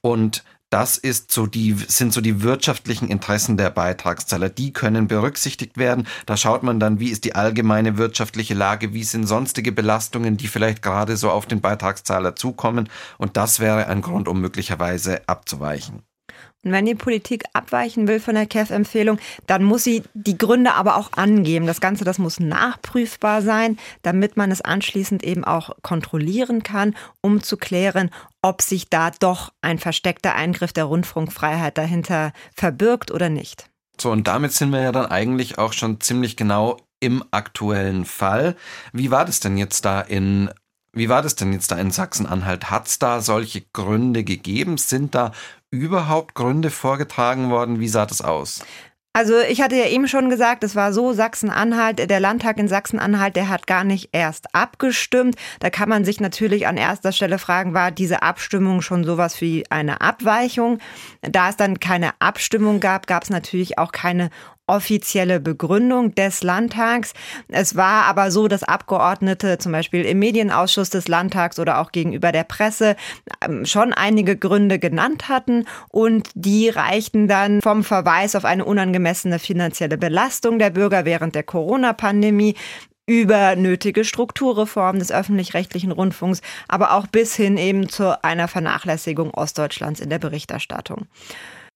Und 0.00 0.44
das 0.70 0.96
ist 0.96 1.30
so 1.30 1.46
die, 1.46 1.72
sind 1.72 2.12
so 2.12 2.20
die 2.20 2.42
wirtschaftlichen 2.42 3.08
Interessen 3.08 3.56
der 3.56 3.70
Beitragszahler. 3.70 4.48
Die 4.48 4.72
können 4.72 5.06
berücksichtigt 5.06 5.76
werden. 5.76 6.06
Da 6.26 6.36
schaut 6.36 6.62
man 6.62 6.80
dann, 6.80 6.98
wie 6.98 7.10
ist 7.10 7.24
die 7.24 7.34
allgemeine 7.34 7.96
wirtschaftliche 7.96 8.54
Lage, 8.54 8.92
wie 8.92 9.04
sind 9.04 9.26
sonstige 9.26 9.72
Belastungen, 9.72 10.36
die 10.36 10.48
vielleicht 10.48 10.82
gerade 10.82 11.16
so 11.16 11.30
auf 11.30 11.46
den 11.46 11.60
Beitragszahler 11.60 12.34
zukommen. 12.34 12.88
Und 13.18 13.36
das 13.36 13.60
wäre 13.60 13.86
ein 13.86 14.02
Grund, 14.02 14.26
um 14.26 14.40
möglicherweise 14.40 15.28
abzuweichen. 15.28 16.02
Und 16.64 16.72
wenn 16.72 16.86
die 16.86 16.94
Politik 16.94 17.44
abweichen 17.52 18.08
will 18.08 18.20
von 18.20 18.34
der 18.34 18.46
KEF-Empfehlung, 18.46 19.18
dann 19.46 19.62
muss 19.62 19.84
sie 19.84 20.02
die 20.14 20.38
Gründe 20.38 20.72
aber 20.74 20.96
auch 20.96 21.12
angeben. 21.12 21.66
Das 21.66 21.80
Ganze, 21.80 22.04
das 22.04 22.18
muss 22.18 22.40
nachprüfbar 22.40 23.42
sein, 23.42 23.78
damit 24.02 24.36
man 24.36 24.50
es 24.50 24.62
anschließend 24.62 25.22
eben 25.22 25.44
auch 25.44 25.70
kontrollieren 25.82 26.62
kann, 26.62 26.96
um 27.20 27.42
zu 27.42 27.56
klären, 27.56 28.10
ob 28.42 28.62
sich 28.62 28.88
da 28.88 29.10
doch 29.10 29.52
ein 29.60 29.78
versteckter 29.78 30.34
Eingriff 30.34 30.72
der 30.72 30.84
Rundfunkfreiheit 30.84 31.76
dahinter 31.76 32.32
verbirgt 32.54 33.10
oder 33.10 33.28
nicht. 33.28 33.68
So, 34.00 34.10
und 34.10 34.26
damit 34.26 34.52
sind 34.52 34.70
wir 34.70 34.82
ja 34.82 34.92
dann 34.92 35.06
eigentlich 35.06 35.58
auch 35.58 35.72
schon 35.72 36.00
ziemlich 36.00 36.36
genau 36.36 36.78
im 36.98 37.22
aktuellen 37.30 38.04
Fall. 38.04 38.56
Wie 38.92 39.10
war 39.10 39.24
das 39.24 39.40
denn 39.40 39.56
jetzt 39.56 39.84
da 39.84 40.00
in 40.00 40.50
wie 40.94 41.08
war 41.08 41.22
das 41.22 41.34
denn 41.34 41.52
jetzt 41.52 41.72
da 41.72 41.76
in 41.76 41.90
Sachsen-Anhalt? 41.90 42.70
Hat 42.70 42.86
es 42.86 42.98
da 43.00 43.20
solche 43.20 43.62
Gründe 43.72 44.22
gegeben? 44.22 44.78
Sind 44.78 45.14
da 45.14 45.32
überhaupt 45.78 46.34
Gründe 46.34 46.70
vorgetragen 46.70 47.50
worden? 47.50 47.80
Wie 47.80 47.88
sah 47.88 48.06
das 48.06 48.22
aus? 48.22 48.64
Also 49.16 49.38
ich 49.38 49.62
hatte 49.62 49.76
ja 49.76 49.86
eben 49.86 50.08
schon 50.08 50.28
gesagt, 50.28 50.64
es 50.64 50.74
war 50.74 50.92
so, 50.92 51.12
Sachsen-Anhalt, 51.12 52.10
der 52.10 52.18
Landtag 52.18 52.58
in 52.58 52.66
Sachsen-Anhalt, 52.66 53.36
der 53.36 53.48
hat 53.48 53.68
gar 53.68 53.84
nicht 53.84 54.08
erst 54.10 54.52
abgestimmt. 54.56 55.36
Da 55.60 55.70
kann 55.70 55.88
man 55.88 56.04
sich 56.04 56.20
natürlich 56.20 56.66
an 56.66 56.76
erster 56.76 57.12
Stelle 57.12 57.38
fragen, 57.38 57.74
war 57.74 57.92
diese 57.92 58.24
Abstimmung 58.24 58.82
schon 58.82 59.04
sowas 59.04 59.40
wie 59.40 59.70
eine 59.70 60.00
Abweichung? 60.00 60.80
Da 61.22 61.48
es 61.48 61.56
dann 61.56 61.78
keine 61.78 62.10
Abstimmung 62.18 62.80
gab, 62.80 63.06
gab 63.06 63.22
es 63.22 63.30
natürlich 63.30 63.78
auch 63.78 63.92
keine 63.92 64.30
offizielle 64.66 65.40
Begründung 65.40 66.14
des 66.14 66.42
Landtags. 66.42 67.12
Es 67.48 67.76
war 67.76 68.04
aber 68.04 68.30
so, 68.30 68.48
dass 68.48 68.62
Abgeordnete 68.62 69.58
zum 69.58 69.72
Beispiel 69.72 70.04
im 70.04 70.18
Medienausschuss 70.18 70.90
des 70.90 71.08
Landtags 71.08 71.58
oder 71.58 71.80
auch 71.80 71.92
gegenüber 71.92 72.32
der 72.32 72.44
Presse 72.44 72.96
ähm, 73.42 73.66
schon 73.66 73.92
einige 73.92 74.36
Gründe 74.36 74.78
genannt 74.78 75.28
hatten 75.28 75.66
und 75.90 76.30
die 76.34 76.68
reichten 76.68 77.28
dann 77.28 77.60
vom 77.60 77.84
Verweis 77.84 78.34
auf 78.34 78.44
eine 78.44 78.64
unangemessene 78.64 79.38
finanzielle 79.38 79.98
Belastung 79.98 80.58
der 80.58 80.70
Bürger 80.70 81.04
während 81.04 81.34
der 81.34 81.42
Corona-Pandemie 81.42 82.54
über 83.06 83.54
nötige 83.56 84.04
Strukturreformen 84.04 84.98
des 84.98 85.12
öffentlich-rechtlichen 85.12 85.92
Rundfunks, 85.92 86.40
aber 86.68 86.92
auch 86.92 87.06
bis 87.06 87.34
hin 87.36 87.58
eben 87.58 87.88
zu 87.88 88.22
einer 88.24 88.48
Vernachlässigung 88.48 89.30
Ostdeutschlands 89.30 90.00
in 90.00 90.08
der 90.08 90.18
Berichterstattung. 90.18 91.06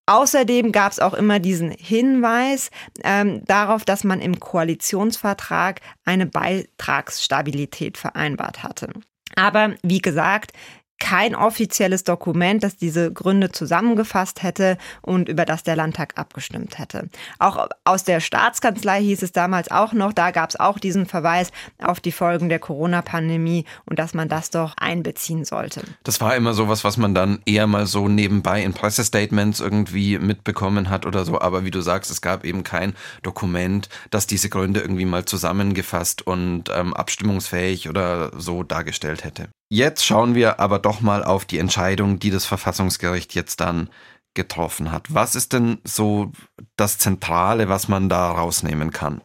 Außerdem 0.09 0.71
gab 0.71 0.91
es 0.91 0.99
auch 0.99 1.13
immer 1.13 1.37
diesen 1.37 1.69
Hinweis 1.69 2.71
ähm, 3.03 3.45
darauf, 3.45 3.85
dass 3.85 4.03
man 4.03 4.21
im 4.21 4.39
Koalitionsvertrag 4.39 5.81
eine 6.03 6.25
Beitragsstabilität 6.25 7.95
vereinbart 7.95 8.63
hatte. 8.63 8.89
Aber 9.35 9.75
wie 9.83 9.99
gesagt, 9.99 10.51
kein 10.99 11.35
offizielles 11.35 12.03
Dokument, 12.03 12.63
das 12.63 12.77
diese 12.77 13.11
Gründe 13.11 13.51
zusammengefasst 13.51 14.43
hätte 14.43 14.77
und 15.01 15.29
über 15.29 15.45
das 15.45 15.63
der 15.63 15.75
Landtag 15.75 16.13
abgestimmt 16.17 16.77
hätte. 16.77 17.09
Auch 17.39 17.67
aus 17.83 18.03
der 18.03 18.19
Staatskanzlei 18.19 19.01
hieß 19.01 19.23
es 19.23 19.31
damals 19.31 19.71
auch 19.71 19.93
noch, 19.93 20.13
da 20.13 20.31
gab 20.31 20.49
es 20.49 20.59
auch 20.59 20.77
diesen 20.77 21.05
Verweis 21.05 21.51
auf 21.81 21.99
die 21.99 22.11
Folgen 22.11 22.49
der 22.49 22.59
Corona-Pandemie 22.59 23.65
und 23.85 23.99
dass 23.99 24.13
man 24.13 24.29
das 24.29 24.49
doch 24.49 24.75
einbeziehen 24.77 25.45
sollte. 25.45 25.81
Das 26.03 26.21
war 26.21 26.35
immer 26.35 26.53
sowas, 26.53 26.83
was 26.83 26.97
man 26.97 27.15
dann 27.15 27.39
eher 27.45 27.67
mal 27.67 27.85
so 27.87 28.07
nebenbei 28.07 28.61
in 28.61 28.73
Pressestatements 28.73 29.59
irgendwie 29.59 30.19
mitbekommen 30.19 30.89
hat 30.89 31.05
oder 31.05 31.25
so. 31.25 31.39
Aber 31.39 31.65
wie 31.65 31.71
du 31.71 31.81
sagst, 31.81 32.11
es 32.11 32.21
gab 32.21 32.45
eben 32.45 32.63
kein 32.63 32.93
Dokument, 33.23 33.89
das 34.11 34.27
diese 34.27 34.49
Gründe 34.49 34.81
irgendwie 34.81 35.05
mal 35.05 35.25
zusammengefasst 35.25 36.25
und 36.25 36.65
ähm, 36.73 36.93
abstimmungsfähig 36.93 37.89
oder 37.89 38.31
so 38.37 38.63
dargestellt 38.63 39.23
hätte. 39.23 39.49
Jetzt 39.71 40.03
schauen 40.03 40.33
wir 40.33 40.59
aber 40.59 40.79
doch 40.79 40.99
mal 40.99 41.23
auf 41.23 41.45
die 41.45 41.59
Entscheidung, 41.59 42.17
die 42.17 42.31
das 42.31 42.45
Verfassungsgericht 42.45 43.35
jetzt 43.35 43.59
dann 43.59 43.89
getroffen 44.33 44.91
hat. 44.91 45.13
Was 45.13 45.35
ist 45.35 45.53
denn 45.53 45.77
so 45.83 46.31
das 46.75 46.97
Zentrale, 46.97 47.69
was 47.69 47.87
man 47.87 48.09
da 48.09 48.31
rausnehmen 48.31 48.91
kann? 48.91 49.21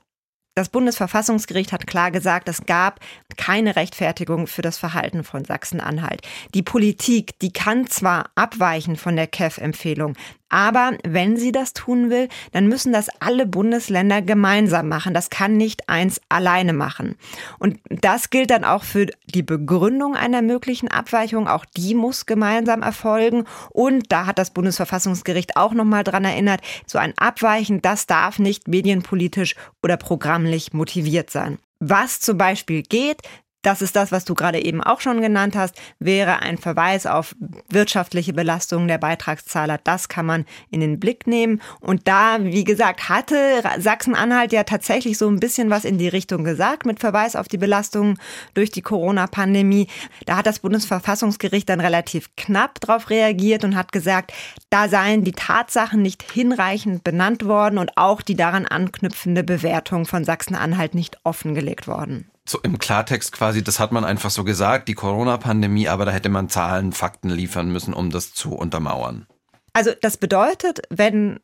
Das 0.56 0.68
Bundesverfassungsgericht 0.68 1.72
hat 1.72 1.86
klar 1.86 2.12
gesagt, 2.12 2.48
es 2.48 2.64
gab 2.64 3.00
keine 3.36 3.74
Rechtfertigung 3.74 4.46
für 4.46 4.62
das 4.62 4.78
Verhalten 4.78 5.24
von 5.24 5.44
Sachsen-Anhalt. 5.44 6.22
Die 6.54 6.62
Politik, 6.62 7.38
die 7.40 7.52
kann 7.52 7.88
zwar 7.88 8.30
abweichen 8.36 8.96
von 8.96 9.16
der 9.16 9.26
KEF-Empfehlung, 9.26 10.14
aber 10.54 10.92
wenn 11.02 11.36
sie 11.36 11.50
das 11.50 11.72
tun 11.72 12.10
will, 12.10 12.28
dann 12.52 12.68
müssen 12.68 12.92
das 12.92 13.08
alle 13.18 13.44
Bundesländer 13.44 14.22
gemeinsam 14.22 14.88
machen. 14.88 15.12
Das 15.12 15.28
kann 15.28 15.56
nicht 15.56 15.88
eins 15.88 16.20
alleine 16.28 16.72
machen. 16.72 17.16
Und 17.58 17.80
das 17.88 18.30
gilt 18.30 18.50
dann 18.50 18.62
auch 18.62 18.84
für 18.84 19.06
die 19.26 19.42
Begründung 19.42 20.14
einer 20.14 20.42
möglichen 20.42 20.86
Abweichung. 20.86 21.48
Auch 21.48 21.64
die 21.64 21.96
muss 21.96 22.24
gemeinsam 22.24 22.82
erfolgen. 22.82 23.46
Und 23.70 24.12
da 24.12 24.26
hat 24.26 24.38
das 24.38 24.52
Bundesverfassungsgericht 24.52 25.56
auch 25.56 25.72
nochmal 25.74 26.04
dran 26.04 26.24
erinnert, 26.24 26.60
so 26.86 26.98
ein 26.98 27.14
Abweichen, 27.18 27.82
das 27.82 28.06
darf 28.06 28.38
nicht 28.38 28.68
medienpolitisch 28.68 29.56
oder 29.82 29.96
programmlich 29.96 30.72
motiviert 30.72 31.30
sein. 31.30 31.58
Was 31.80 32.20
zum 32.20 32.38
Beispiel 32.38 32.82
geht, 32.82 33.22
das 33.64 33.82
ist 33.82 33.96
das, 33.96 34.12
was 34.12 34.24
du 34.24 34.34
gerade 34.34 34.62
eben 34.62 34.82
auch 34.82 35.00
schon 35.00 35.20
genannt 35.20 35.56
hast, 35.56 35.74
wäre 35.98 36.40
ein 36.40 36.58
Verweis 36.58 37.06
auf 37.06 37.34
wirtschaftliche 37.70 38.32
Belastungen 38.32 38.88
der 38.88 38.98
Beitragszahler. 38.98 39.80
Das 39.82 40.08
kann 40.08 40.26
man 40.26 40.44
in 40.70 40.80
den 40.80 41.00
Blick 41.00 41.26
nehmen. 41.26 41.60
Und 41.80 42.06
da, 42.06 42.38
wie 42.40 42.64
gesagt, 42.64 43.08
hatte 43.08 43.62
Sachsen-Anhalt 43.78 44.52
ja 44.52 44.64
tatsächlich 44.64 45.16
so 45.16 45.28
ein 45.28 45.40
bisschen 45.40 45.70
was 45.70 45.84
in 45.84 45.98
die 45.98 46.08
Richtung 46.08 46.44
gesagt 46.44 46.84
mit 46.84 47.00
Verweis 47.00 47.36
auf 47.36 47.48
die 47.48 47.58
Belastungen 47.58 48.18
durch 48.52 48.70
die 48.70 48.82
Corona-Pandemie. 48.82 49.88
Da 50.26 50.36
hat 50.36 50.46
das 50.46 50.58
Bundesverfassungsgericht 50.58 51.68
dann 51.68 51.80
relativ 51.80 52.30
knapp 52.36 52.80
darauf 52.80 53.08
reagiert 53.08 53.64
und 53.64 53.76
hat 53.76 53.92
gesagt, 53.92 54.32
da 54.68 54.88
seien 54.88 55.24
die 55.24 55.32
Tatsachen 55.32 56.02
nicht 56.02 56.30
hinreichend 56.30 57.02
benannt 57.02 57.46
worden 57.46 57.78
und 57.78 57.96
auch 57.96 58.20
die 58.20 58.36
daran 58.36 58.66
anknüpfende 58.66 59.42
Bewertung 59.42 60.04
von 60.04 60.24
Sachsen-Anhalt 60.24 60.94
nicht 60.94 61.18
offengelegt 61.24 61.88
worden 61.88 62.30
so 62.46 62.60
im 62.60 62.78
Klartext 62.78 63.32
quasi, 63.32 63.64
das 63.64 63.80
hat 63.80 63.92
man 63.92 64.04
einfach 64.04 64.30
so 64.30 64.44
gesagt, 64.44 64.88
die 64.88 64.94
Corona-Pandemie, 64.94 65.88
aber 65.88 66.04
da 66.04 66.12
hätte 66.12 66.28
man 66.28 66.48
Zahlen, 66.48 66.92
Fakten 66.92 67.30
liefern 67.30 67.70
müssen, 67.70 67.94
um 67.94 68.10
das 68.10 68.34
zu 68.34 68.54
untermauern. 68.54 69.26
Also 69.72 69.92
das 70.00 70.18
bedeutet, 70.18 70.82
wenn 70.90 71.40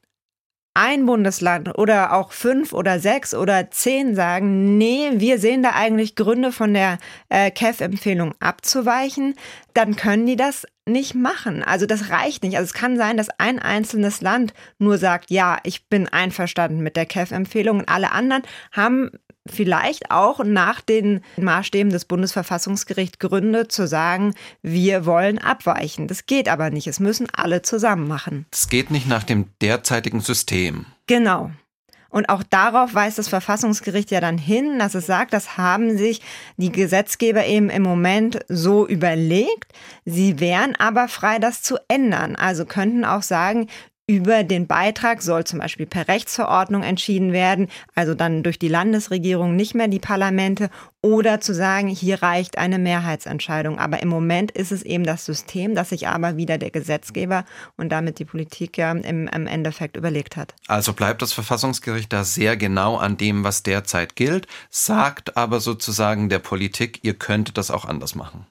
ein 0.74 1.04
Bundesland 1.04 1.76
oder 1.78 2.12
auch 2.12 2.30
fünf 2.30 2.72
oder 2.72 3.00
sechs 3.00 3.34
oder 3.34 3.70
zehn 3.70 4.14
sagen, 4.14 4.78
nee, 4.78 5.10
wir 5.14 5.40
sehen 5.40 5.64
da 5.64 5.70
eigentlich 5.70 6.14
Gründe 6.14 6.52
von 6.52 6.74
der 6.74 6.98
äh, 7.28 7.50
KEF-Empfehlung 7.50 8.34
abzuweichen, 8.38 9.34
dann 9.74 9.96
können 9.96 10.26
die 10.26 10.36
das 10.36 10.66
nicht 10.86 11.14
machen. 11.14 11.64
Also 11.64 11.86
das 11.86 12.10
reicht 12.10 12.44
nicht. 12.44 12.56
Also 12.56 12.68
es 12.68 12.74
kann 12.74 12.96
sein, 12.96 13.16
dass 13.16 13.30
ein 13.38 13.58
einzelnes 13.58 14.20
Land 14.20 14.54
nur 14.78 14.96
sagt, 14.98 15.30
ja, 15.30 15.58
ich 15.64 15.88
bin 15.88 16.08
einverstanden 16.08 16.80
mit 16.80 16.96
der 16.96 17.06
KEF-Empfehlung 17.06 17.80
und 17.80 17.88
alle 17.88 18.12
anderen 18.12 18.42
haben 18.70 19.10
vielleicht 19.46 20.10
auch 20.10 20.44
nach 20.44 20.80
den 20.80 21.22
Maßstäben 21.36 21.92
des 21.92 22.04
Bundesverfassungsgerichts 22.04 23.18
Gründe 23.18 23.68
zu 23.68 23.86
sagen, 23.86 24.34
wir 24.62 25.06
wollen 25.06 25.38
abweichen. 25.38 26.08
Das 26.08 26.26
geht 26.26 26.48
aber 26.48 26.70
nicht. 26.70 26.86
Es 26.86 27.00
müssen 27.00 27.28
alle 27.32 27.62
zusammen 27.62 28.06
machen. 28.06 28.46
Es 28.52 28.68
geht 28.68 28.90
nicht 28.90 29.08
nach 29.08 29.22
dem 29.22 29.46
derzeitigen 29.60 30.20
System. 30.20 30.86
Genau. 31.06 31.50
Und 32.10 32.28
auch 32.28 32.42
darauf 32.42 32.92
weist 32.94 33.18
das 33.18 33.28
Verfassungsgericht 33.28 34.10
ja 34.10 34.20
dann 34.20 34.36
hin, 34.36 34.80
dass 34.80 34.94
es 34.94 35.06
sagt, 35.06 35.32
das 35.32 35.56
haben 35.56 35.96
sich 35.96 36.20
die 36.56 36.72
Gesetzgeber 36.72 37.46
eben 37.46 37.70
im 37.70 37.82
Moment 37.82 38.40
so 38.48 38.86
überlegt. 38.86 39.72
Sie 40.04 40.40
wären 40.40 40.74
aber 40.74 41.06
frei, 41.06 41.38
das 41.38 41.62
zu 41.62 41.78
ändern. 41.86 42.34
Also 42.34 42.64
könnten 42.64 43.04
auch 43.04 43.22
sagen, 43.22 43.68
über 44.10 44.42
den 44.42 44.66
Beitrag 44.66 45.22
soll 45.22 45.44
zum 45.44 45.60
Beispiel 45.60 45.86
per 45.86 46.08
Rechtsverordnung 46.08 46.82
entschieden 46.82 47.32
werden, 47.32 47.68
also 47.94 48.14
dann 48.14 48.42
durch 48.42 48.58
die 48.58 48.66
Landesregierung, 48.66 49.54
nicht 49.54 49.76
mehr 49.76 49.86
die 49.86 50.00
Parlamente, 50.00 50.68
oder 51.00 51.40
zu 51.40 51.54
sagen, 51.54 51.86
hier 51.86 52.22
reicht 52.22 52.58
eine 52.58 52.78
Mehrheitsentscheidung. 52.78 53.78
Aber 53.78 54.02
im 54.02 54.08
Moment 54.08 54.50
ist 54.50 54.72
es 54.72 54.82
eben 54.82 55.04
das 55.04 55.24
System, 55.24 55.76
das 55.76 55.90
sich 55.90 56.08
aber 56.08 56.36
wieder 56.36 56.58
der 56.58 56.70
Gesetzgeber 56.70 57.44
und 57.76 57.90
damit 57.90 58.18
die 58.18 58.24
Politik 58.24 58.76
ja 58.76 58.90
im, 58.90 59.28
im 59.28 59.46
Endeffekt 59.46 59.96
überlegt 59.96 60.36
hat. 60.36 60.54
Also 60.66 60.92
bleibt 60.92 61.22
das 61.22 61.32
Verfassungsgericht 61.32 62.12
da 62.12 62.24
sehr 62.24 62.56
genau 62.56 62.96
an 62.96 63.16
dem, 63.16 63.44
was 63.44 63.62
derzeit 63.62 64.16
gilt, 64.16 64.48
sagt 64.70 65.36
aber 65.36 65.60
sozusagen 65.60 66.28
der 66.28 66.40
Politik, 66.40 66.98
ihr 67.02 67.14
könntet 67.14 67.56
das 67.56 67.70
auch 67.70 67.84
anders 67.84 68.16
machen. 68.16 68.44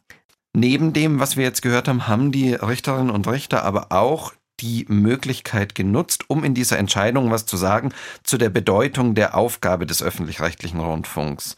Neben 0.53 0.93
dem, 0.93 1.19
was 1.19 1.37
wir 1.37 1.43
jetzt 1.43 1.61
gehört 1.61 1.87
haben, 1.89 2.07
haben 2.07 2.31
die 2.31 2.53
Richterinnen 2.53 3.11
und 3.11 3.27
Richter 3.27 3.63
aber 3.63 3.91
auch 3.91 4.33
die 4.61 4.85
Möglichkeit 4.87 5.75
genutzt, 5.75 6.25
um 6.27 6.43
in 6.43 6.53
dieser 6.53 6.77
Entscheidung 6.77 7.31
was 7.31 7.45
zu 7.45 7.57
sagen 7.57 7.93
zu 8.23 8.37
der 8.37 8.49
Bedeutung 8.49 9.15
der 9.15 9.35
Aufgabe 9.35 9.85
des 9.85 10.03
öffentlich-rechtlichen 10.03 10.79
Rundfunks. 10.79 11.55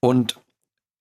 Und 0.00 0.38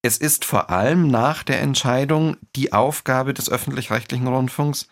es 0.01 0.17
ist 0.17 0.45
vor 0.45 0.69
allem 0.69 1.09
nach 1.09 1.43
der 1.43 1.61
Entscheidung 1.61 2.37
die 2.55 2.73
Aufgabe 2.73 3.33
des 3.33 3.49
öffentlich-rechtlichen 3.49 4.27
Rundfunks, 4.27 4.87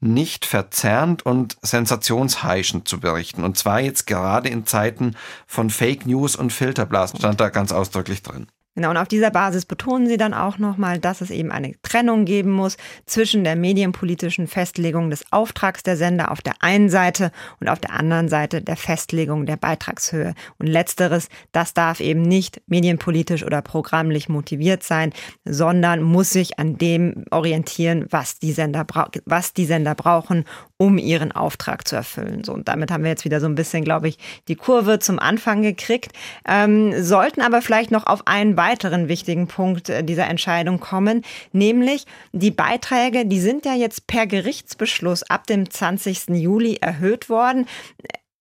nicht 0.00 0.46
verzerrend 0.46 1.24
und 1.26 1.56
sensationsheischend 1.62 2.86
zu 2.86 3.00
berichten. 3.00 3.44
Und 3.44 3.58
zwar 3.58 3.80
jetzt 3.80 4.06
gerade 4.06 4.48
in 4.48 4.66
Zeiten 4.66 5.16
von 5.46 5.70
Fake 5.70 6.06
News 6.06 6.36
und 6.36 6.52
Filterblasen 6.52 7.18
stand 7.18 7.40
da 7.40 7.48
ganz 7.48 7.72
ausdrücklich 7.72 8.22
drin. 8.22 8.46
Genau, 8.78 8.90
und 8.90 8.96
auf 8.96 9.08
dieser 9.08 9.32
Basis 9.32 9.66
betonen 9.66 10.06
sie 10.06 10.18
dann 10.18 10.32
auch 10.32 10.58
nochmal, 10.58 11.00
dass 11.00 11.20
es 11.20 11.30
eben 11.30 11.50
eine 11.50 11.72
Trennung 11.82 12.24
geben 12.24 12.52
muss 12.52 12.76
zwischen 13.06 13.42
der 13.42 13.56
medienpolitischen 13.56 14.46
Festlegung 14.46 15.10
des 15.10 15.24
Auftrags 15.32 15.82
der 15.82 15.96
Sender 15.96 16.30
auf 16.30 16.42
der 16.42 16.52
einen 16.60 16.88
Seite 16.88 17.32
und 17.58 17.68
auf 17.68 17.80
der 17.80 17.92
anderen 17.94 18.28
Seite 18.28 18.62
der 18.62 18.76
Festlegung 18.76 19.46
der 19.46 19.56
Beitragshöhe. 19.56 20.32
Und 20.60 20.68
letzteres, 20.68 21.28
das 21.50 21.74
darf 21.74 21.98
eben 21.98 22.22
nicht 22.22 22.62
medienpolitisch 22.68 23.42
oder 23.42 23.62
programmlich 23.62 24.28
motiviert 24.28 24.84
sein, 24.84 25.12
sondern 25.44 26.00
muss 26.00 26.30
sich 26.30 26.60
an 26.60 26.78
dem 26.78 27.24
orientieren, 27.32 28.06
was 28.10 28.38
die 28.38 28.52
Sender, 28.52 28.86
was 29.24 29.54
die 29.54 29.66
Sender 29.66 29.96
brauchen, 29.96 30.44
um 30.78 30.96
ihren 30.96 31.32
Auftrag 31.32 31.86
zu 31.86 31.96
erfüllen. 31.96 32.44
So, 32.44 32.54
und 32.54 32.68
damit 32.68 32.90
haben 32.90 33.02
wir 33.02 33.10
jetzt 33.10 33.24
wieder 33.24 33.40
so 33.40 33.46
ein 33.46 33.56
bisschen, 33.56 33.84
glaube 33.84 34.08
ich, 34.08 34.16
die 34.46 34.54
Kurve 34.54 35.00
zum 35.00 35.18
Anfang 35.18 35.62
gekriegt, 35.62 36.12
ähm, 36.46 37.02
sollten 37.02 37.42
aber 37.42 37.60
vielleicht 37.60 37.90
noch 37.90 38.06
auf 38.06 38.26
einen 38.26 38.56
weiteren 38.56 39.08
wichtigen 39.08 39.48
Punkt 39.48 39.88
äh, 39.88 40.04
dieser 40.04 40.28
Entscheidung 40.28 40.78
kommen, 40.78 41.22
nämlich 41.52 42.06
die 42.32 42.52
Beiträge, 42.52 43.26
die 43.26 43.40
sind 43.40 43.66
ja 43.66 43.74
jetzt 43.74 44.06
per 44.06 44.26
Gerichtsbeschluss 44.28 45.24
ab 45.24 45.48
dem 45.48 45.68
20. 45.68 46.28
Juli 46.28 46.76
erhöht 46.80 47.28
worden. 47.28 47.66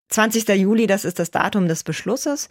20. 0.09 0.47
Juli, 0.49 0.87
das 0.87 1.05
ist 1.05 1.19
das 1.19 1.31
Datum 1.31 1.67
des 1.67 1.83
Beschlusses. 1.83 2.49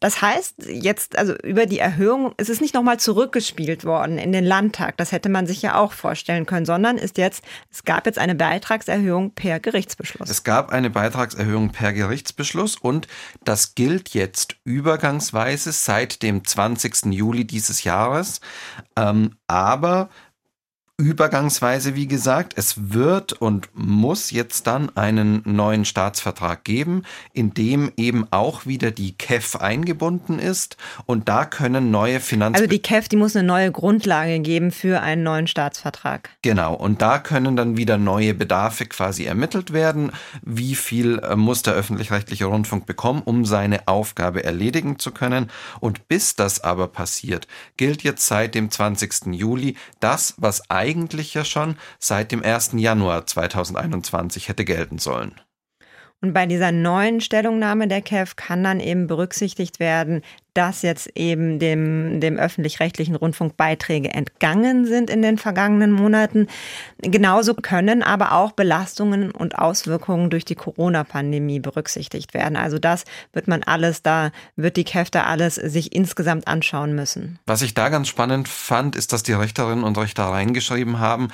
Das 0.00 0.20
heißt, 0.20 0.66
jetzt, 0.68 1.16
also 1.18 1.34
über 1.42 1.66
die 1.66 1.78
Erhöhung, 1.78 2.34
ist 2.36 2.50
es 2.50 2.60
nicht 2.60 2.74
nochmal 2.74 2.98
zurückgespielt 3.00 3.84
worden 3.84 4.18
in 4.18 4.32
den 4.32 4.44
Landtag. 4.44 4.96
Das 4.96 5.12
hätte 5.12 5.28
man 5.28 5.46
sich 5.46 5.62
ja 5.62 5.76
auch 5.76 5.92
vorstellen 5.92 6.46
können, 6.46 6.66
sondern 6.66 6.98
ist 6.98 7.18
jetzt, 7.18 7.44
es 7.70 7.84
gab 7.84 8.06
jetzt 8.06 8.18
eine 8.18 8.34
Beitragserhöhung 8.34 9.32
per 9.32 9.60
Gerichtsbeschluss. 9.60 10.28
Es 10.28 10.44
gab 10.44 10.70
eine 10.70 10.90
Beitragserhöhung 10.90 11.70
per 11.70 11.92
Gerichtsbeschluss 11.92 12.76
und 12.76 13.08
das 13.44 13.74
gilt 13.74 14.10
jetzt 14.10 14.56
übergangsweise 14.64 15.72
seit 15.72 16.22
dem 16.22 16.44
20. 16.44 17.06
Juli 17.06 17.46
dieses 17.46 17.84
Jahres. 17.84 18.40
Ähm, 18.96 19.36
aber 19.46 20.10
übergangsweise, 20.98 21.94
wie 21.94 22.06
gesagt. 22.06 22.54
Es 22.56 22.94
wird 22.94 23.34
und 23.34 23.68
muss 23.74 24.30
jetzt 24.30 24.66
dann 24.66 24.96
einen 24.96 25.42
neuen 25.44 25.84
Staatsvertrag 25.84 26.64
geben, 26.64 27.02
in 27.34 27.52
dem 27.52 27.92
eben 27.98 28.26
auch 28.30 28.64
wieder 28.64 28.90
die 28.90 29.12
KEF 29.12 29.56
eingebunden 29.56 30.38
ist. 30.38 30.78
Und 31.04 31.28
da 31.28 31.44
können 31.44 31.90
neue 31.90 32.18
Finanz... 32.20 32.56
Also 32.56 32.66
die 32.66 32.78
KEF, 32.78 33.08
die 33.08 33.16
muss 33.16 33.36
eine 33.36 33.46
neue 33.46 33.70
Grundlage 33.72 34.40
geben 34.40 34.70
für 34.70 35.02
einen 35.02 35.22
neuen 35.22 35.46
Staatsvertrag. 35.46 36.30
Genau. 36.40 36.72
Und 36.72 37.02
da 37.02 37.18
können 37.18 37.56
dann 37.56 37.76
wieder 37.76 37.98
neue 37.98 38.32
Bedarfe 38.32 38.86
quasi 38.86 39.24
ermittelt 39.24 39.74
werden. 39.74 40.12
Wie 40.40 40.74
viel 40.74 41.18
äh, 41.18 41.36
muss 41.36 41.60
der 41.60 41.74
öffentlich-rechtliche 41.74 42.46
Rundfunk 42.46 42.86
bekommen, 42.86 43.20
um 43.22 43.44
seine 43.44 43.86
Aufgabe 43.86 44.44
erledigen 44.44 44.98
zu 44.98 45.10
können? 45.10 45.50
Und 45.78 46.08
bis 46.08 46.36
das 46.36 46.64
aber 46.64 46.88
passiert, 46.88 47.46
gilt 47.76 48.02
jetzt 48.02 48.26
seit 48.26 48.54
dem 48.54 48.70
20. 48.70 49.26
Juli 49.34 49.76
das, 50.00 50.32
was 50.38 50.70
eigentlich 50.70 50.85
eigentlich 50.86 51.34
ja 51.34 51.44
schon 51.44 51.76
seit 51.98 52.32
dem 52.32 52.42
1. 52.42 52.72
Januar 52.74 53.26
2021 53.26 54.48
hätte 54.48 54.64
gelten 54.64 54.98
sollen. 54.98 55.40
Und 56.22 56.32
bei 56.32 56.46
dieser 56.46 56.72
neuen 56.72 57.20
Stellungnahme 57.20 57.88
der 57.88 58.00
KEF 58.00 58.36
kann 58.36 58.64
dann 58.64 58.80
eben 58.80 59.06
berücksichtigt 59.06 59.80
werden, 59.80 60.22
dass 60.56 60.82
jetzt 60.82 61.10
eben 61.14 61.58
dem, 61.58 62.20
dem 62.20 62.36
öffentlich-rechtlichen 62.36 63.16
Rundfunk 63.16 63.56
Beiträge 63.56 64.10
entgangen 64.10 64.86
sind 64.86 65.10
in 65.10 65.22
den 65.22 65.38
vergangenen 65.38 65.92
Monaten. 65.92 66.48
Genauso 66.98 67.54
können 67.54 68.02
aber 68.02 68.32
auch 68.32 68.52
Belastungen 68.52 69.30
und 69.30 69.58
Auswirkungen 69.58 70.30
durch 70.30 70.44
die 70.44 70.54
Corona-Pandemie 70.54 71.60
berücksichtigt 71.60 72.34
werden. 72.34 72.56
Also 72.56 72.78
das 72.78 73.04
wird 73.32 73.48
man 73.48 73.62
alles 73.62 74.02
da, 74.02 74.30
wird 74.56 74.76
die 74.76 74.84
KEF 74.84 75.10
alles 75.14 75.54
sich 75.54 75.94
insgesamt 75.94 76.46
anschauen 76.48 76.94
müssen. 76.94 77.38
Was 77.46 77.62
ich 77.62 77.74
da 77.74 77.88
ganz 77.88 78.08
spannend 78.08 78.48
fand, 78.48 78.96
ist, 78.96 79.12
dass 79.12 79.22
die 79.22 79.32
Richterinnen 79.32 79.84
und 79.84 79.96
Richter 79.98 80.24
reingeschrieben 80.24 80.98
haben, 80.98 81.28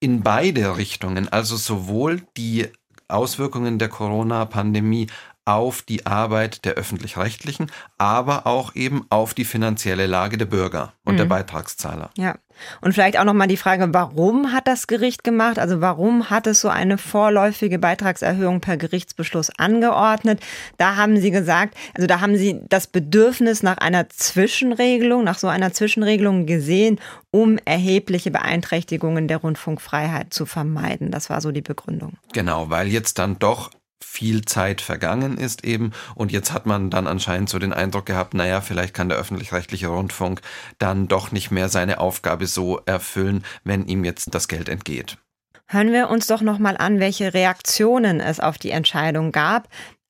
in 0.00 0.22
beide 0.22 0.76
Richtungen, 0.76 1.28
also 1.28 1.56
sowohl 1.56 2.22
die 2.36 2.68
Auswirkungen 3.08 3.78
der 3.78 3.88
Corona-Pandemie 3.88 5.08
auf 5.50 5.82
die 5.82 6.06
Arbeit 6.06 6.64
der 6.64 6.74
öffentlich-rechtlichen, 6.74 7.72
aber 7.98 8.46
auch 8.46 8.76
eben 8.76 9.04
auf 9.10 9.34
die 9.34 9.44
finanzielle 9.44 10.06
Lage 10.06 10.38
der 10.38 10.44
Bürger 10.44 10.92
und 11.04 11.14
mhm. 11.14 11.18
der 11.18 11.24
Beitragszahler. 11.24 12.10
Ja. 12.16 12.36
Und 12.82 12.92
vielleicht 12.92 13.18
auch 13.18 13.24
nochmal 13.24 13.48
die 13.48 13.56
Frage, 13.56 13.88
warum 13.92 14.52
hat 14.52 14.68
das 14.68 14.86
Gericht 14.86 15.24
gemacht? 15.24 15.58
Also 15.58 15.80
warum 15.80 16.30
hat 16.30 16.46
es 16.46 16.60
so 16.60 16.68
eine 16.68 16.98
vorläufige 16.98 17.80
Beitragserhöhung 17.80 18.60
per 18.60 18.76
Gerichtsbeschluss 18.76 19.50
angeordnet? 19.58 20.40
Da 20.76 20.94
haben 20.94 21.16
Sie 21.16 21.32
gesagt, 21.32 21.74
also 21.94 22.06
da 22.06 22.20
haben 22.20 22.36
Sie 22.36 22.60
das 22.68 22.86
Bedürfnis 22.86 23.64
nach 23.64 23.78
einer 23.78 24.08
Zwischenregelung, 24.08 25.24
nach 25.24 25.38
so 25.38 25.48
einer 25.48 25.72
Zwischenregelung 25.72 26.46
gesehen, 26.46 27.00
um 27.32 27.58
erhebliche 27.64 28.30
Beeinträchtigungen 28.30 29.26
der 29.26 29.38
Rundfunkfreiheit 29.38 30.32
zu 30.32 30.46
vermeiden. 30.46 31.10
Das 31.10 31.28
war 31.28 31.40
so 31.40 31.50
die 31.50 31.62
Begründung. 31.62 32.18
Genau, 32.32 32.70
weil 32.70 32.88
jetzt 32.88 33.18
dann 33.18 33.38
doch 33.38 33.70
viel 34.02 34.44
Zeit 34.44 34.80
vergangen 34.80 35.36
ist 35.36 35.64
eben 35.64 35.92
und 36.14 36.32
jetzt 36.32 36.52
hat 36.52 36.66
man 36.66 36.90
dann 36.90 37.06
anscheinend 37.06 37.48
so 37.48 37.58
den 37.58 37.72
Eindruck 37.72 38.06
gehabt, 38.06 38.34
naja, 38.34 38.60
vielleicht 38.60 38.94
kann 38.94 39.08
der 39.08 39.18
öffentlich-rechtliche 39.18 39.88
Rundfunk 39.88 40.40
dann 40.78 41.08
doch 41.08 41.32
nicht 41.32 41.50
mehr 41.50 41.68
seine 41.68 41.98
Aufgabe 42.00 42.46
so 42.46 42.80
erfüllen, 42.86 43.44
wenn 43.64 43.86
ihm 43.86 44.04
jetzt 44.04 44.34
das 44.34 44.48
Geld 44.48 44.68
entgeht. 44.68 45.18
Hören 45.66 45.92
wir 45.92 46.10
uns 46.10 46.26
doch 46.26 46.40
nochmal 46.40 46.76
an, 46.76 46.98
welche 46.98 47.32
Reaktionen 47.32 48.20
es 48.20 48.40
auf 48.40 48.58
die 48.58 48.72
Entscheidung 48.72 49.30
gab. 49.30 49.68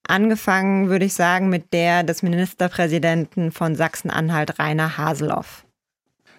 Angefangen 0.08 0.88
würde 0.88 1.04
ich 1.04 1.14
sagen 1.14 1.50
mit 1.50 1.72
der 1.72 2.02
des 2.02 2.22
Ministerpräsidenten 2.22 3.52
von 3.52 3.76
Sachsen-Anhalt, 3.76 4.58
Rainer 4.58 4.96
Haseloff. 4.96 5.64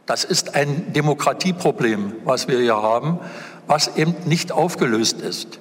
Das 0.05 0.25
ist 0.25 0.55
ein 0.55 0.91
Demokratieproblem, 0.91 2.15
was 2.25 2.49
wir 2.49 2.59
hier 2.59 2.75
haben, 2.75 3.19
was 3.67 3.95
eben 3.95 4.13
nicht 4.25 4.51
aufgelöst 4.51 5.21
ist. 5.21 5.60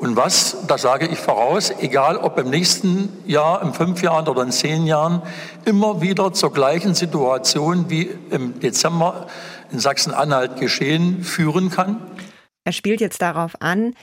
Und 0.00 0.16
was, 0.16 0.56
das 0.66 0.80
sage 0.80 1.06
ich 1.08 1.18
voraus, 1.18 1.70
egal 1.78 2.16
ob 2.16 2.38
im 2.38 2.48
nächsten 2.48 3.12
Jahr, 3.26 3.60
in 3.62 3.74
fünf 3.74 4.02
Jahren 4.02 4.26
oder 4.28 4.42
in 4.42 4.50
zehn 4.50 4.86
Jahren, 4.86 5.20
immer 5.66 6.00
wieder 6.00 6.32
zur 6.32 6.54
gleichen 6.54 6.94
Situation 6.94 7.90
wie 7.90 8.10
im 8.30 8.58
Dezember 8.60 9.26
in 9.70 9.78
Sachsen-Anhalt 9.78 10.56
geschehen, 10.56 11.22
führen 11.22 11.68
kann? 11.68 12.00
Er 12.64 12.72
spielt 12.72 13.02
jetzt 13.02 13.20
darauf 13.20 13.60
an, 13.60 13.94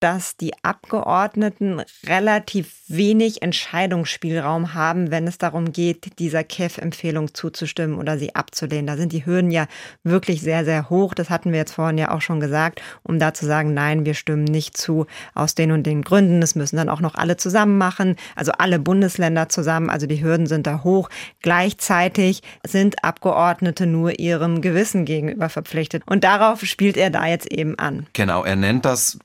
dass 0.00 0.36
die 0.36 0.52
Abgeordneten 0.62 1.82
relativ 2.06 2.74
wenig 2.88 3.42
Entscheidungsspielraum 3.42 4.74
haben, 4.74 5.10
wenn 5.10 5.26
es 5.26 5.38
darum 5.38 5.72
geht, 5.72 6.18
dieser 6.18 6.42
KEF-Empfehlung 6.42 7.34
zuzustimmen 7.34 7.98
oder 7.98 8.18
sie 8.18 8.34
abzulehnen. 8.34 8.86
Da 8.86 8.96
sind 8.96 9.12
die 9.12 9.26
Hürden 9.26 9.50
ja 9.50 9.66
wirklich 10.02 10.40
sehr, 10.40 10.64
sehr 10.64 10.90
hoch. 10.90 11.14
Das 11.14 11.30
hatten 11.30 11.52
wir 11.52 11.58
jetzt 11.58 11.74
vorhin 11.74 11.98
ja 11.98 12.10
auch 12.10 12.22
schon 12.22 12.40
gesagt, 12.40 12.82
um 13.02 13.18
da 13.18 13.34
zu 13.34 13.46
sagen, 13.46 13.74
nein, 13.74 14.04
wir 14.06 14.14
stimmen 14.14 14.44
nicht 14.44 14.76
zu 14.76 15.06
aus 15.34 15.54
den 15.54 15.70
und 15.70 15.84
den 15.84 16.02
Gründen. 16.02 16.40
Das 16.40 16.54
müssen 16.54 16.76
dann 16.76 16.88
auch 16.88 17.00
noch 17.00 17.14
alle 17.14 17.36
zusammen 17.36 17.78
machen, 17.78 18.16
also 18.34 18.52
alle 18.52 18.78
Bundesländer 18.78 19.48
zusammen. 19.48 19.90
Also 19.90 20.06
die 20.06 20.22
Hürden 20.22 20.46
sind 20.46 20.66
da 20.66 20.82
hoch. 20.82 21.10
Gleichzeitig 21.42 22.42
sind 22.66 23.04
Abgeordnete 23.04 23.86
nur 23.86 24.18
ihrem 24.18 24.62
Gewissen 24.62 25.04
gegenüber 25.04 25.50
verpflichtet. 25.50 26.02
Und 26.06 26.24
darauf 26.24 26.64
spielt 26.64 26.96
er 26.96 27.10
da 27.10 27.26
jetzt 27.26 27.52
eben 27.52 27.78
an. 27.78 28.06
Genau, 28.14 28.44
er 28.44 28.56
nennt 28.56 28.84
das 28.84 29.18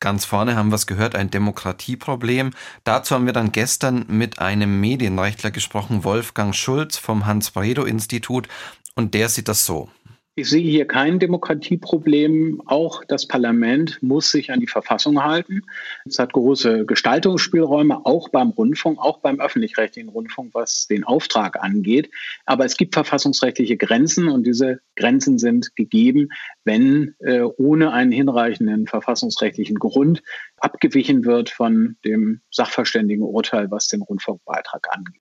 Ganz 0.00 0.24
vorne 0.24 0.56
haben 0.56 0.70
wir 0.70 0.76
es 0.76 0.86
gehört, 0.86 1.14
ein 1.14 1.30
Demokratieproblem. 1.30 2.52
Dazu 2.84 3.14
haben 3.14 3.26
wir 3.26 3.34
dann 3.34 3.52
gestern 3.52 4.06
mit 4.08 4.38
einem 4.38 4.80
Medienrechtler 4.80 5.50
gesprochen, 5.50 6.04
Wolfgang 6.04 6.54
Schulz 6.54 6.96
vom 6.96 7.26
Hans-Bredow-Institut, 7.26 8.48
und 8.94 9.14
der 9.14 9.28
sieht 9.28 9.48
das 9.48 9.66
so. 9.66 9.90
Ich 10.40 10.48
sehe 10.48 10.62
hier 10.62 10.86
kein 10.86 11.18
Demokratieproblem. 11.18 12.62
Auch 12.64 13.04
das 13.04 13.28
Parlament 13.28 14.02
muss 14.02 14.30
sich 14.30 14.50
an 14.50 14.60
die 14.60 14.66
Verfassung 14.66 15.22
halten. 15.22 15.66
Es 16.06 16.18
hat 16.18 16.32
große 16.32 16.86
Gestaltungsspielräume, 16.86 18.06
auch 18.06 18.30
beim 18.30 18.48
Rundfunk, 18.48 18.98
auch 18.98 19.18
beim 19.18 19.38
öffentlich-rechtlichen 19.38 20.08
Rundfunk, 20.08 20.54
was 20.54 20.86
den 20.86 21.04
Auftrag 21.04 21.62
angeht. 21.62 22.10
Aber 22.46 22.64
es 22.64 22.78
gibt 22.78 22.94
verfassungsrechtliche 22.94 23.76
Grenzen 23.76 24.30
und 24.30 24.46
diese 24.46 24.80
Grenzen 24.96 25.36
sind 25.36 25.76
gegeben, 25.76 26.30
wenn 26.64 27.16
äh, 27.18 27.42
ohne 27.42 27.92
einen 27.92 28.10
hinreichenden 28.10 28.86
verfassungsrechtlichen 28.86 29.78
Grund 29.78 30.22
abgewichen 30.56 31.26
wird 31.26 31.50
von 31.50 31.98
dem 32.02 32.40
Sachverständigenurteil, 32.50 33.70
was 33.70 33.88
den 33.88 34.00
Rundfunkbeitrag 34.00 34.88
angeht. 34.90 35.20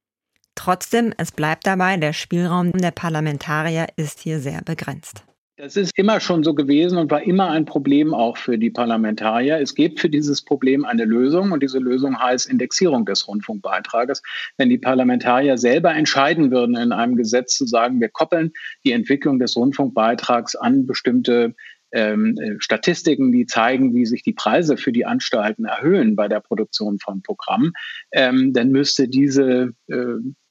Trotzdem, 0.59 1.13
es 1.15 1.31
bleibt 1.31 1.65
dabei, 1.65 1.95
der 1.95 2.11
Spielraum 2.11 2.73
der 2.73 2.91
Parlamentarier 2.91 3.87
ist 3.95 4.19
hier 4.19 4.41
sehr 4.41 4.61
begrenzt. 4.61 5.23
Das 5.55 5.77
ist 5.77 5.97
immer 5.97 6.19
schon 6.19 6.43
so 6.43 6.53
gewesen 6.53 6.97
und 6.97 7.09
war 7.11 7.23
immer 7.23 7.49
ein 7.49 7.63
Problem 7.63 8.13
auch 8.13 8.35
für 8.35 8.57
die 8.57 8.69
Parlamentarier. 8.69 9.61
Es 9.61 9.73
gibt 9.73 10.01
für 10.01 10.09
dieses 10.09 10.43
Problem 10.43 10.83
eine 10.83 11.05
Lösung 11.05 11.53
und 11.53 11.63
diese 11.63 11.79
Lösung 11.79 12.19
heißt 12.19 12.49
Indexierung 12.49 13.05
des 13.05 13.25
Rundfunkbeitrages. 13.25 14.21
Wenn 14.57 14.67
die 14.67 14.77
Parlamentarier 14.77 15.57
selber 15.57 15.95
entscheiden 15.95 16.51
würden, 16.51 16.75
in 16.75 16.91
einem 16.91 17.15
Gesetz 17.15 17.55
zu 17.55 17.65
sagen, 17.65 18.01
wir 18.01 18.09
koppeln 18.09 18.51
die 18.83 18.91
Entwicklung 18.91 19.39
des 19.39 19.55
Rundfunkbeitrags 19.55 20.57
an 20.57 20.85
bestimmte 20.85 21.55
ähm, 21.91 22.37
äh, 22.37 22.55
Statistiken, 22.59 23.31
die 23.31 23.45
zeigen, 23.45 23.93
wie 23.93 24.05
sich 24.05 24.23
die 24.23 24.33
Preise 24.33 24.77
für 24.77 24.91
die 24.91 25.05
Anstalten 25.05 25.65
erhöhen 25.65 26.15
bei 26.15 26.27
der 26.27 26.39
Produktion 26.39 26.99
von 26.99 27.21
Programmen, 27.21 27.73
ähm, 28.11 28.53
dann 28.53 28.69
müsste 28.69 29.07
diese 29.07 29.73
äh, 29.87 29.95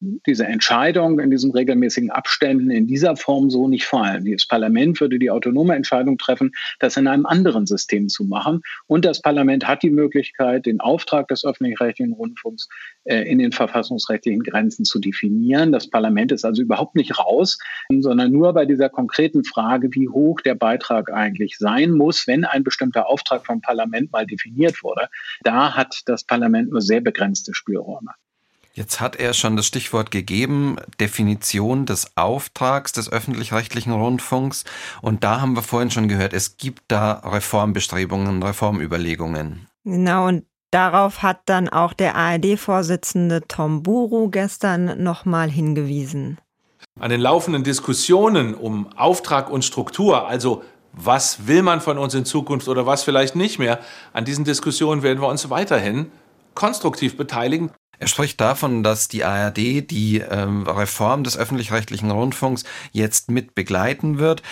diese 0.00 0.46
Entscheidung 0.46 1.18
in 1.18 1.30
diesen 1.30 1.50
regelmäßigen 1.50 2.10
Abständen 2.10 2.70
in 2.70 2.86
dieser 2.86 3.16
Form 3.16 3.50
so 3.50 3.66
nicht 3.66 3.84
fallen. 3.84 4.30
Das 4.30 4.46
Parlament 4.46 5.00
würde 5.00 5.18
die 5.18 5.30
autonome 5.30 5.74
Entscheidung 5.74 6.18
treffen, 6.18 6.52
das 6.78 6.96
in 6.96 7.08
einem 7.08 7.26
anderen 7.26 7.66
System 7.66 8.08
zu 8.08 8.24
machen. 8.24 8.62
Und 8.86 9.04
das 9.04 9.20
Parlament 9.20 9.66
hat 9.66 9.82
die 9.82 9.90
Möglichkeit, 9.90 10.66
den 10.66 10.80
Auftrag 10.80 11.28
des 11.28 11.44
öffentlich-rechtlichen 11.44 12.12
Rundfunks 12.12 12.68
äh, 13.04 13.22
in 13.22 13.38
den 13.38 13.52
verfassungsrechtlichen 13.52 14.42
Grenzen 14.42 14.84
zu 14.84 15.00
definieren. 15.00 15.72
Das 15.72 15.88
Parlament 15.88 16.30
ist 16.30 16.44
also 16.44 16.62
überhaupt 16.62 16.94
nicht 16.94 17.18
raus, 17.18 17.58
sondern 17.88 18.30
nur 18.30 18.52
bei 18.52 18.66
dieser 18.66 18.88
konkreten 18.88 19.42
Frage, 19.44 19.88
wie 19.92 20.08
hoch 20.08 20.40
der 20.40 20.54
Beitrag 20.54 21.12
eigentlich 21.12 21.58
sein 21.58 21.90
muss, 21.90 22.26
wenn 22.26 22.44
ein 22.44 22.62
bestimmter 22.62 23.08
Auftrag 23.08 23.44
vom 23.44 23.60
Parlament 23.60 24.12
mal 24.12 24.26
definiert 24.26 24.82
wurde. 24.84 25.08
Da 25.42 25.74
hat 25.74 26.02
das 26.06 26.24
Parlament 26.24 26.70
nur 26.70 26.80
sehr 26.80 27.00
begrenzte 27.00 27.52
Spielräume. 27.54 28.12
Jetzt 28.78 29.00
hat 29.00 29.16
er 29.16 29.34
schon 29.34 29.56
das 29.56 29.66
Stichwort 29.66 30.12
gegeben, 30.12 30.76
Definition 31.00 31.84
des 31.84 32.16
Auftrags 32.16 32.92
des 32.92 33.10
öffentlich-rechtlichen 33.10 33.90
Rundfunks. 33.92 34.62
Und 35.02 35.24
da 35.24 35.40
haben 35.40 35.56
wir 35.56 35.62
vorhin 35.62 35.90
schon 35.90 36.06
gehört, 36.06 36.32
es 36.32 36.58
gibt 36.58 36.82
da 36.86 37.14
Reformbestrebungen, 37.24 38.40
Reformüberlegungen. 38.40 39.66
Genau, 39.82 40.28
und 40.28 40.44
darauf 40.70 41.22
hat 41.22 41.40
dann 41.46 41.68
auch 41.68 41.92
der 41.92 42.14
ARD-Vorsitzende 42.14 43.42
Tom 43.48 43.82
Buru 43.82 44.30
gestern 44.30 45.02
nochmal 45.02 45.50
hingewiesen. 45.50 46.38
An 47.00 47.10
den 47.10 47.20
laufenden 47.20 47.64
Diskussionen 47.64 48.54
um 48.54 48.92
Auftrag 48.96 49.50
und 49.50 49.64
Struktur, 49.64 50.28
also 50.28 50.62
was 50.92 51.48
will 51.48 51.62
man 51.62 51.80
von 51.80 51.98
uns 51.98 52.14
in 52.14 52.24
Zukunft 52.24 52.68
oder 52.68 52.86
was 52.86 53.02
vielleicht 53.02 53.34
nicht 53.34 53.58
mehr, 53.58 53.80
an 54.12 54.24
diesen 54.24 54.44
Diskussionen 54.44 55.02
werden 55.02 55.20
wir 55.20 55.26
uns 55.26 55.50
weiterhin 55.50 56.12
konstruktiv 56.54 57.16
beteiligen. 57.16 57.72
Er 57.98 58.06
spricht 58.06 58.40
davon, 58.40 58.82
dass 58.82 59.08
die 59.08 59.24
ARD 59.24 59.56
die 59.56 60.22
ähm, 60.28 60.66
Reform 60.66 61.24
des 61.24 61.36
öffentlich-rechtlichen 61.36 62.10
Rundfunks 62.10 62.64
jetzt 62.92 63.30
mit 63.30 63.54
begleiten 63.54 64.18
wird. 64.18 64.42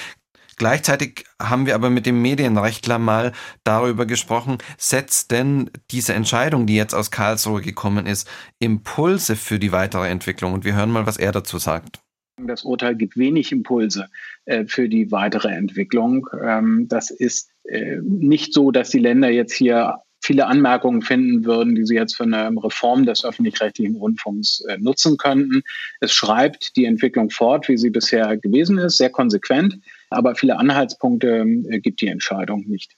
Gleichzeitig 0.59 1.25
haben 1.41 1.67
wir 1.67 1.75
aber 1.75 1.91
mit 1.91 2.07
dem 2.07 2.23
Medienrechtler 2.23 2.99
mal 2.99 3.33
darüber 3.63 4.07
gesprochen, 4.07 4.57
setzt 4.79 5.31
denn 5.31 5.71
diese 5.91 6.15
Entscheidung, 6.15 6.67
die 6.67 6.77
jetzt 6.77 6.95
aus 6.95 7.11
Karlsruhe 7.11 7.61
gekommen 7.61 8.07
ist, 8.07 8.27
Impulse 8.59 9.37
für 9.37 9.59
die 9.59 9.71
weitere 9.71 10.09
Entwicklung? 10.09 10.55
Und 10.55 10.65
wir 10.65 10.75
hören 10.75 10.91
mal, 10.91 11.07
was 11.07 11.19
er 11.19 11.33
dazu 11.33 11.59
sagt. 11.59 12.01
Das 12.43 12.65
Urteil 12.65 12.97
gibt 12.97 13.17
wenig 13.17 13.53
Impulse 13.53 14.09
äh, 14.47 14.65
für 14.67 14.89
die 14.89 15.11
weitere 15.11 15.49
Entwicklung. 15.49 16.27
Ähm, 16.43 16.87
das 16.89 17.11
ist 17.11 17.51
äh, 17.65 17.97
nicht 18.03 18.53
so, 18.53 18.71
dass 18.71 18.91
die 18.91 18.99
Länder 18.99 19.31
jetzt 19.31 19.55
hier 19.55 20.01
viele 20.27 20.47
Anmerkungen 20.47 21.03
finden 21.03 21.45
würden, 21.45 21.75
die 21.75 21.87
sie 21.87 21.95
jetzt 21.95 22.17
für 22.17 22.25
eine 22.25 22.51
Reform 22.63 23.07
des 23.07 23.25
öffentlich-rechtlichen 23.25 23.97
Rundfunks 23.97 24.61
äh, 24.69 24.77
nutzen 24.79 25.17
könnten. 25.17 25.63
Es 26.01 26.13
schreibt 26.13 26.77
die 26.77 26.85
Entwicklung 26.85 27.31
fort, 27.31 27.69
wie 27.69 27.79
sie 27.79 27.91
bisher 27.91 28.37
gewesen 28.37 28.79
ist, 28.79 28.97
sehr 28.97 29.11
konsequent, 29.11 29.79
aber 30.11 30.35
viele 30.35 30.59
Anhaltspunkte 30.59 31.47
äh, 31.71 31.79
gibt 31.81 32.01
die 32.01 32.09
Entscheidung 32.09 32.65
nicht. 32.67 32.97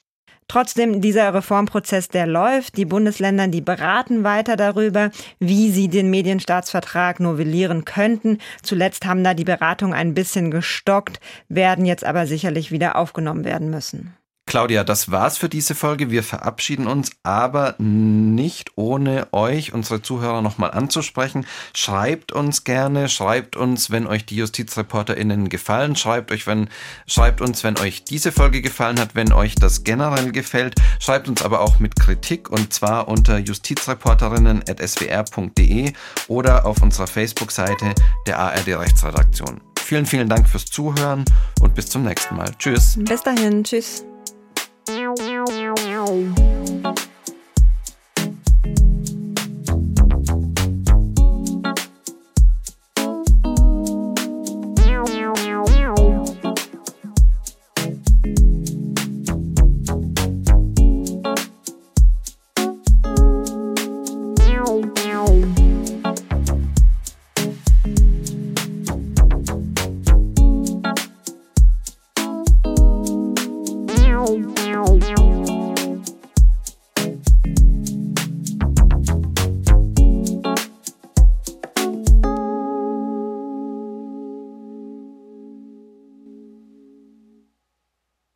Trotzdem, 0.50 1.02
dieser 1.02 1.34
Reformprozess, 1.34 2.08
der 2.08 2.26
läuft. 2.26 2.78
Die 2.78 2.86
Bundesländer, 2.86 3.48
die 3.48 3.60
beraten 3.60 4.24
weiter 4.24 4.56
darüber, 4.56 5.10
wie 5.38 5.70
sie 5.70 5.88
den 5.88 6.08
Medienstaatsvertrag 6.08 7.20
novellieren 7.20 7.84
könnten. 7.84 8.38
Zuletzt 8.62 9.04
haben 9.04 9.22
da 9.22 9.34
die 9.34 9.44
Beratungen 9.44 9.92
ein 9.92 10.14
bisschen 10.14 10.50
gestockt, 10.50 11.20
werden 11.50 11.84
jetzt 11.84 12.02
aber 12.02 12.26
sicherlich 12.26 12.72
wieder 12.72 12.96
aufgenommen 12.96 13.44
werden 13.44 13.68
müssen. 13.68 14.17
Claudia, 14.48 14.82
das 14.82 15.10
war's 15.10 15.36
für 15.36 15.50
diese 15.50 15.74
Folge. 15.74 16.10
Wir 16.10 16.22
verabschieden 16.22 16.86
uns, 16.86 17.10
aber 17.22 17.74
nicht 17.78 18.70
ohne 18.76 19.28
euch, 19.32 19.74
unsere 19.74 20.00
Zuhörer, 20.00 20.40
nochmal 20.40 20.70
anzusprechen. 20.70 21.44
Schreibt 21.74 22.32
uns 22.32 22.64
gerne, 22.64 23.10
schreibt 23.10 23.56
uns, 23.56 23.90
wenn 23.90 24.06
euch 24.06 24.24
die 24.24 24.36
JustizreporterInnen 24.36 25.50
gefallen. 25.50 25.96
Schreibt 25.96 26.32
euch, 26.32 26.46
wenn, 26.46 26.70
schreibt 27.06 27.42
uns, 27.42 27.62
wenn 27.62 27.78
euch 27.78 28.04
diese 28.04 28.32
Folge 28.32 28.62
gefallen 28.62 28.98
hat, 28.98 29.14
wenn 29.14 29.34
euch 29.34 29.54
das 29.54 29.84
generell 29.84 30.32
gefällt. 30.32 30.76
Schreibt 30.98 31.28
uns 31.28 31.42
aber 31.42 31.60
auch 31.60 31.78
mit 31.78 31.96
Kritik 31.96 32.48
und 32.48 32.72
zwar 32.72 33.08
unter 33.08 33.36
justizreporterinnen.swr.de 33.36 35.92
oder 36.28 36.64
auf 36.64 36.80
unserer 36.80 37.06
Facebook-Seite 37.06 37.92
der 38.26 38.38
ARD 38.38 38.68
Rechtsredaktion. 38.68 39.60
Vielen, 39.78 40.06
vielen 40.06 40.30
Dank 40.30 40.48
fürs 40.48 40.64
Zuhören 40.64 41.26
und 41.60 41.74
bis 41.74 41.90
zum 41.90 42.04
nächsten 42.04 42.36
Mal. 42.36 42.50
Tschüss. 42.58 42.98
Bis 42.98 43.22
dahin. 43.22 43.62
Tschüss. 43.62 44.06
you 44.88 46.57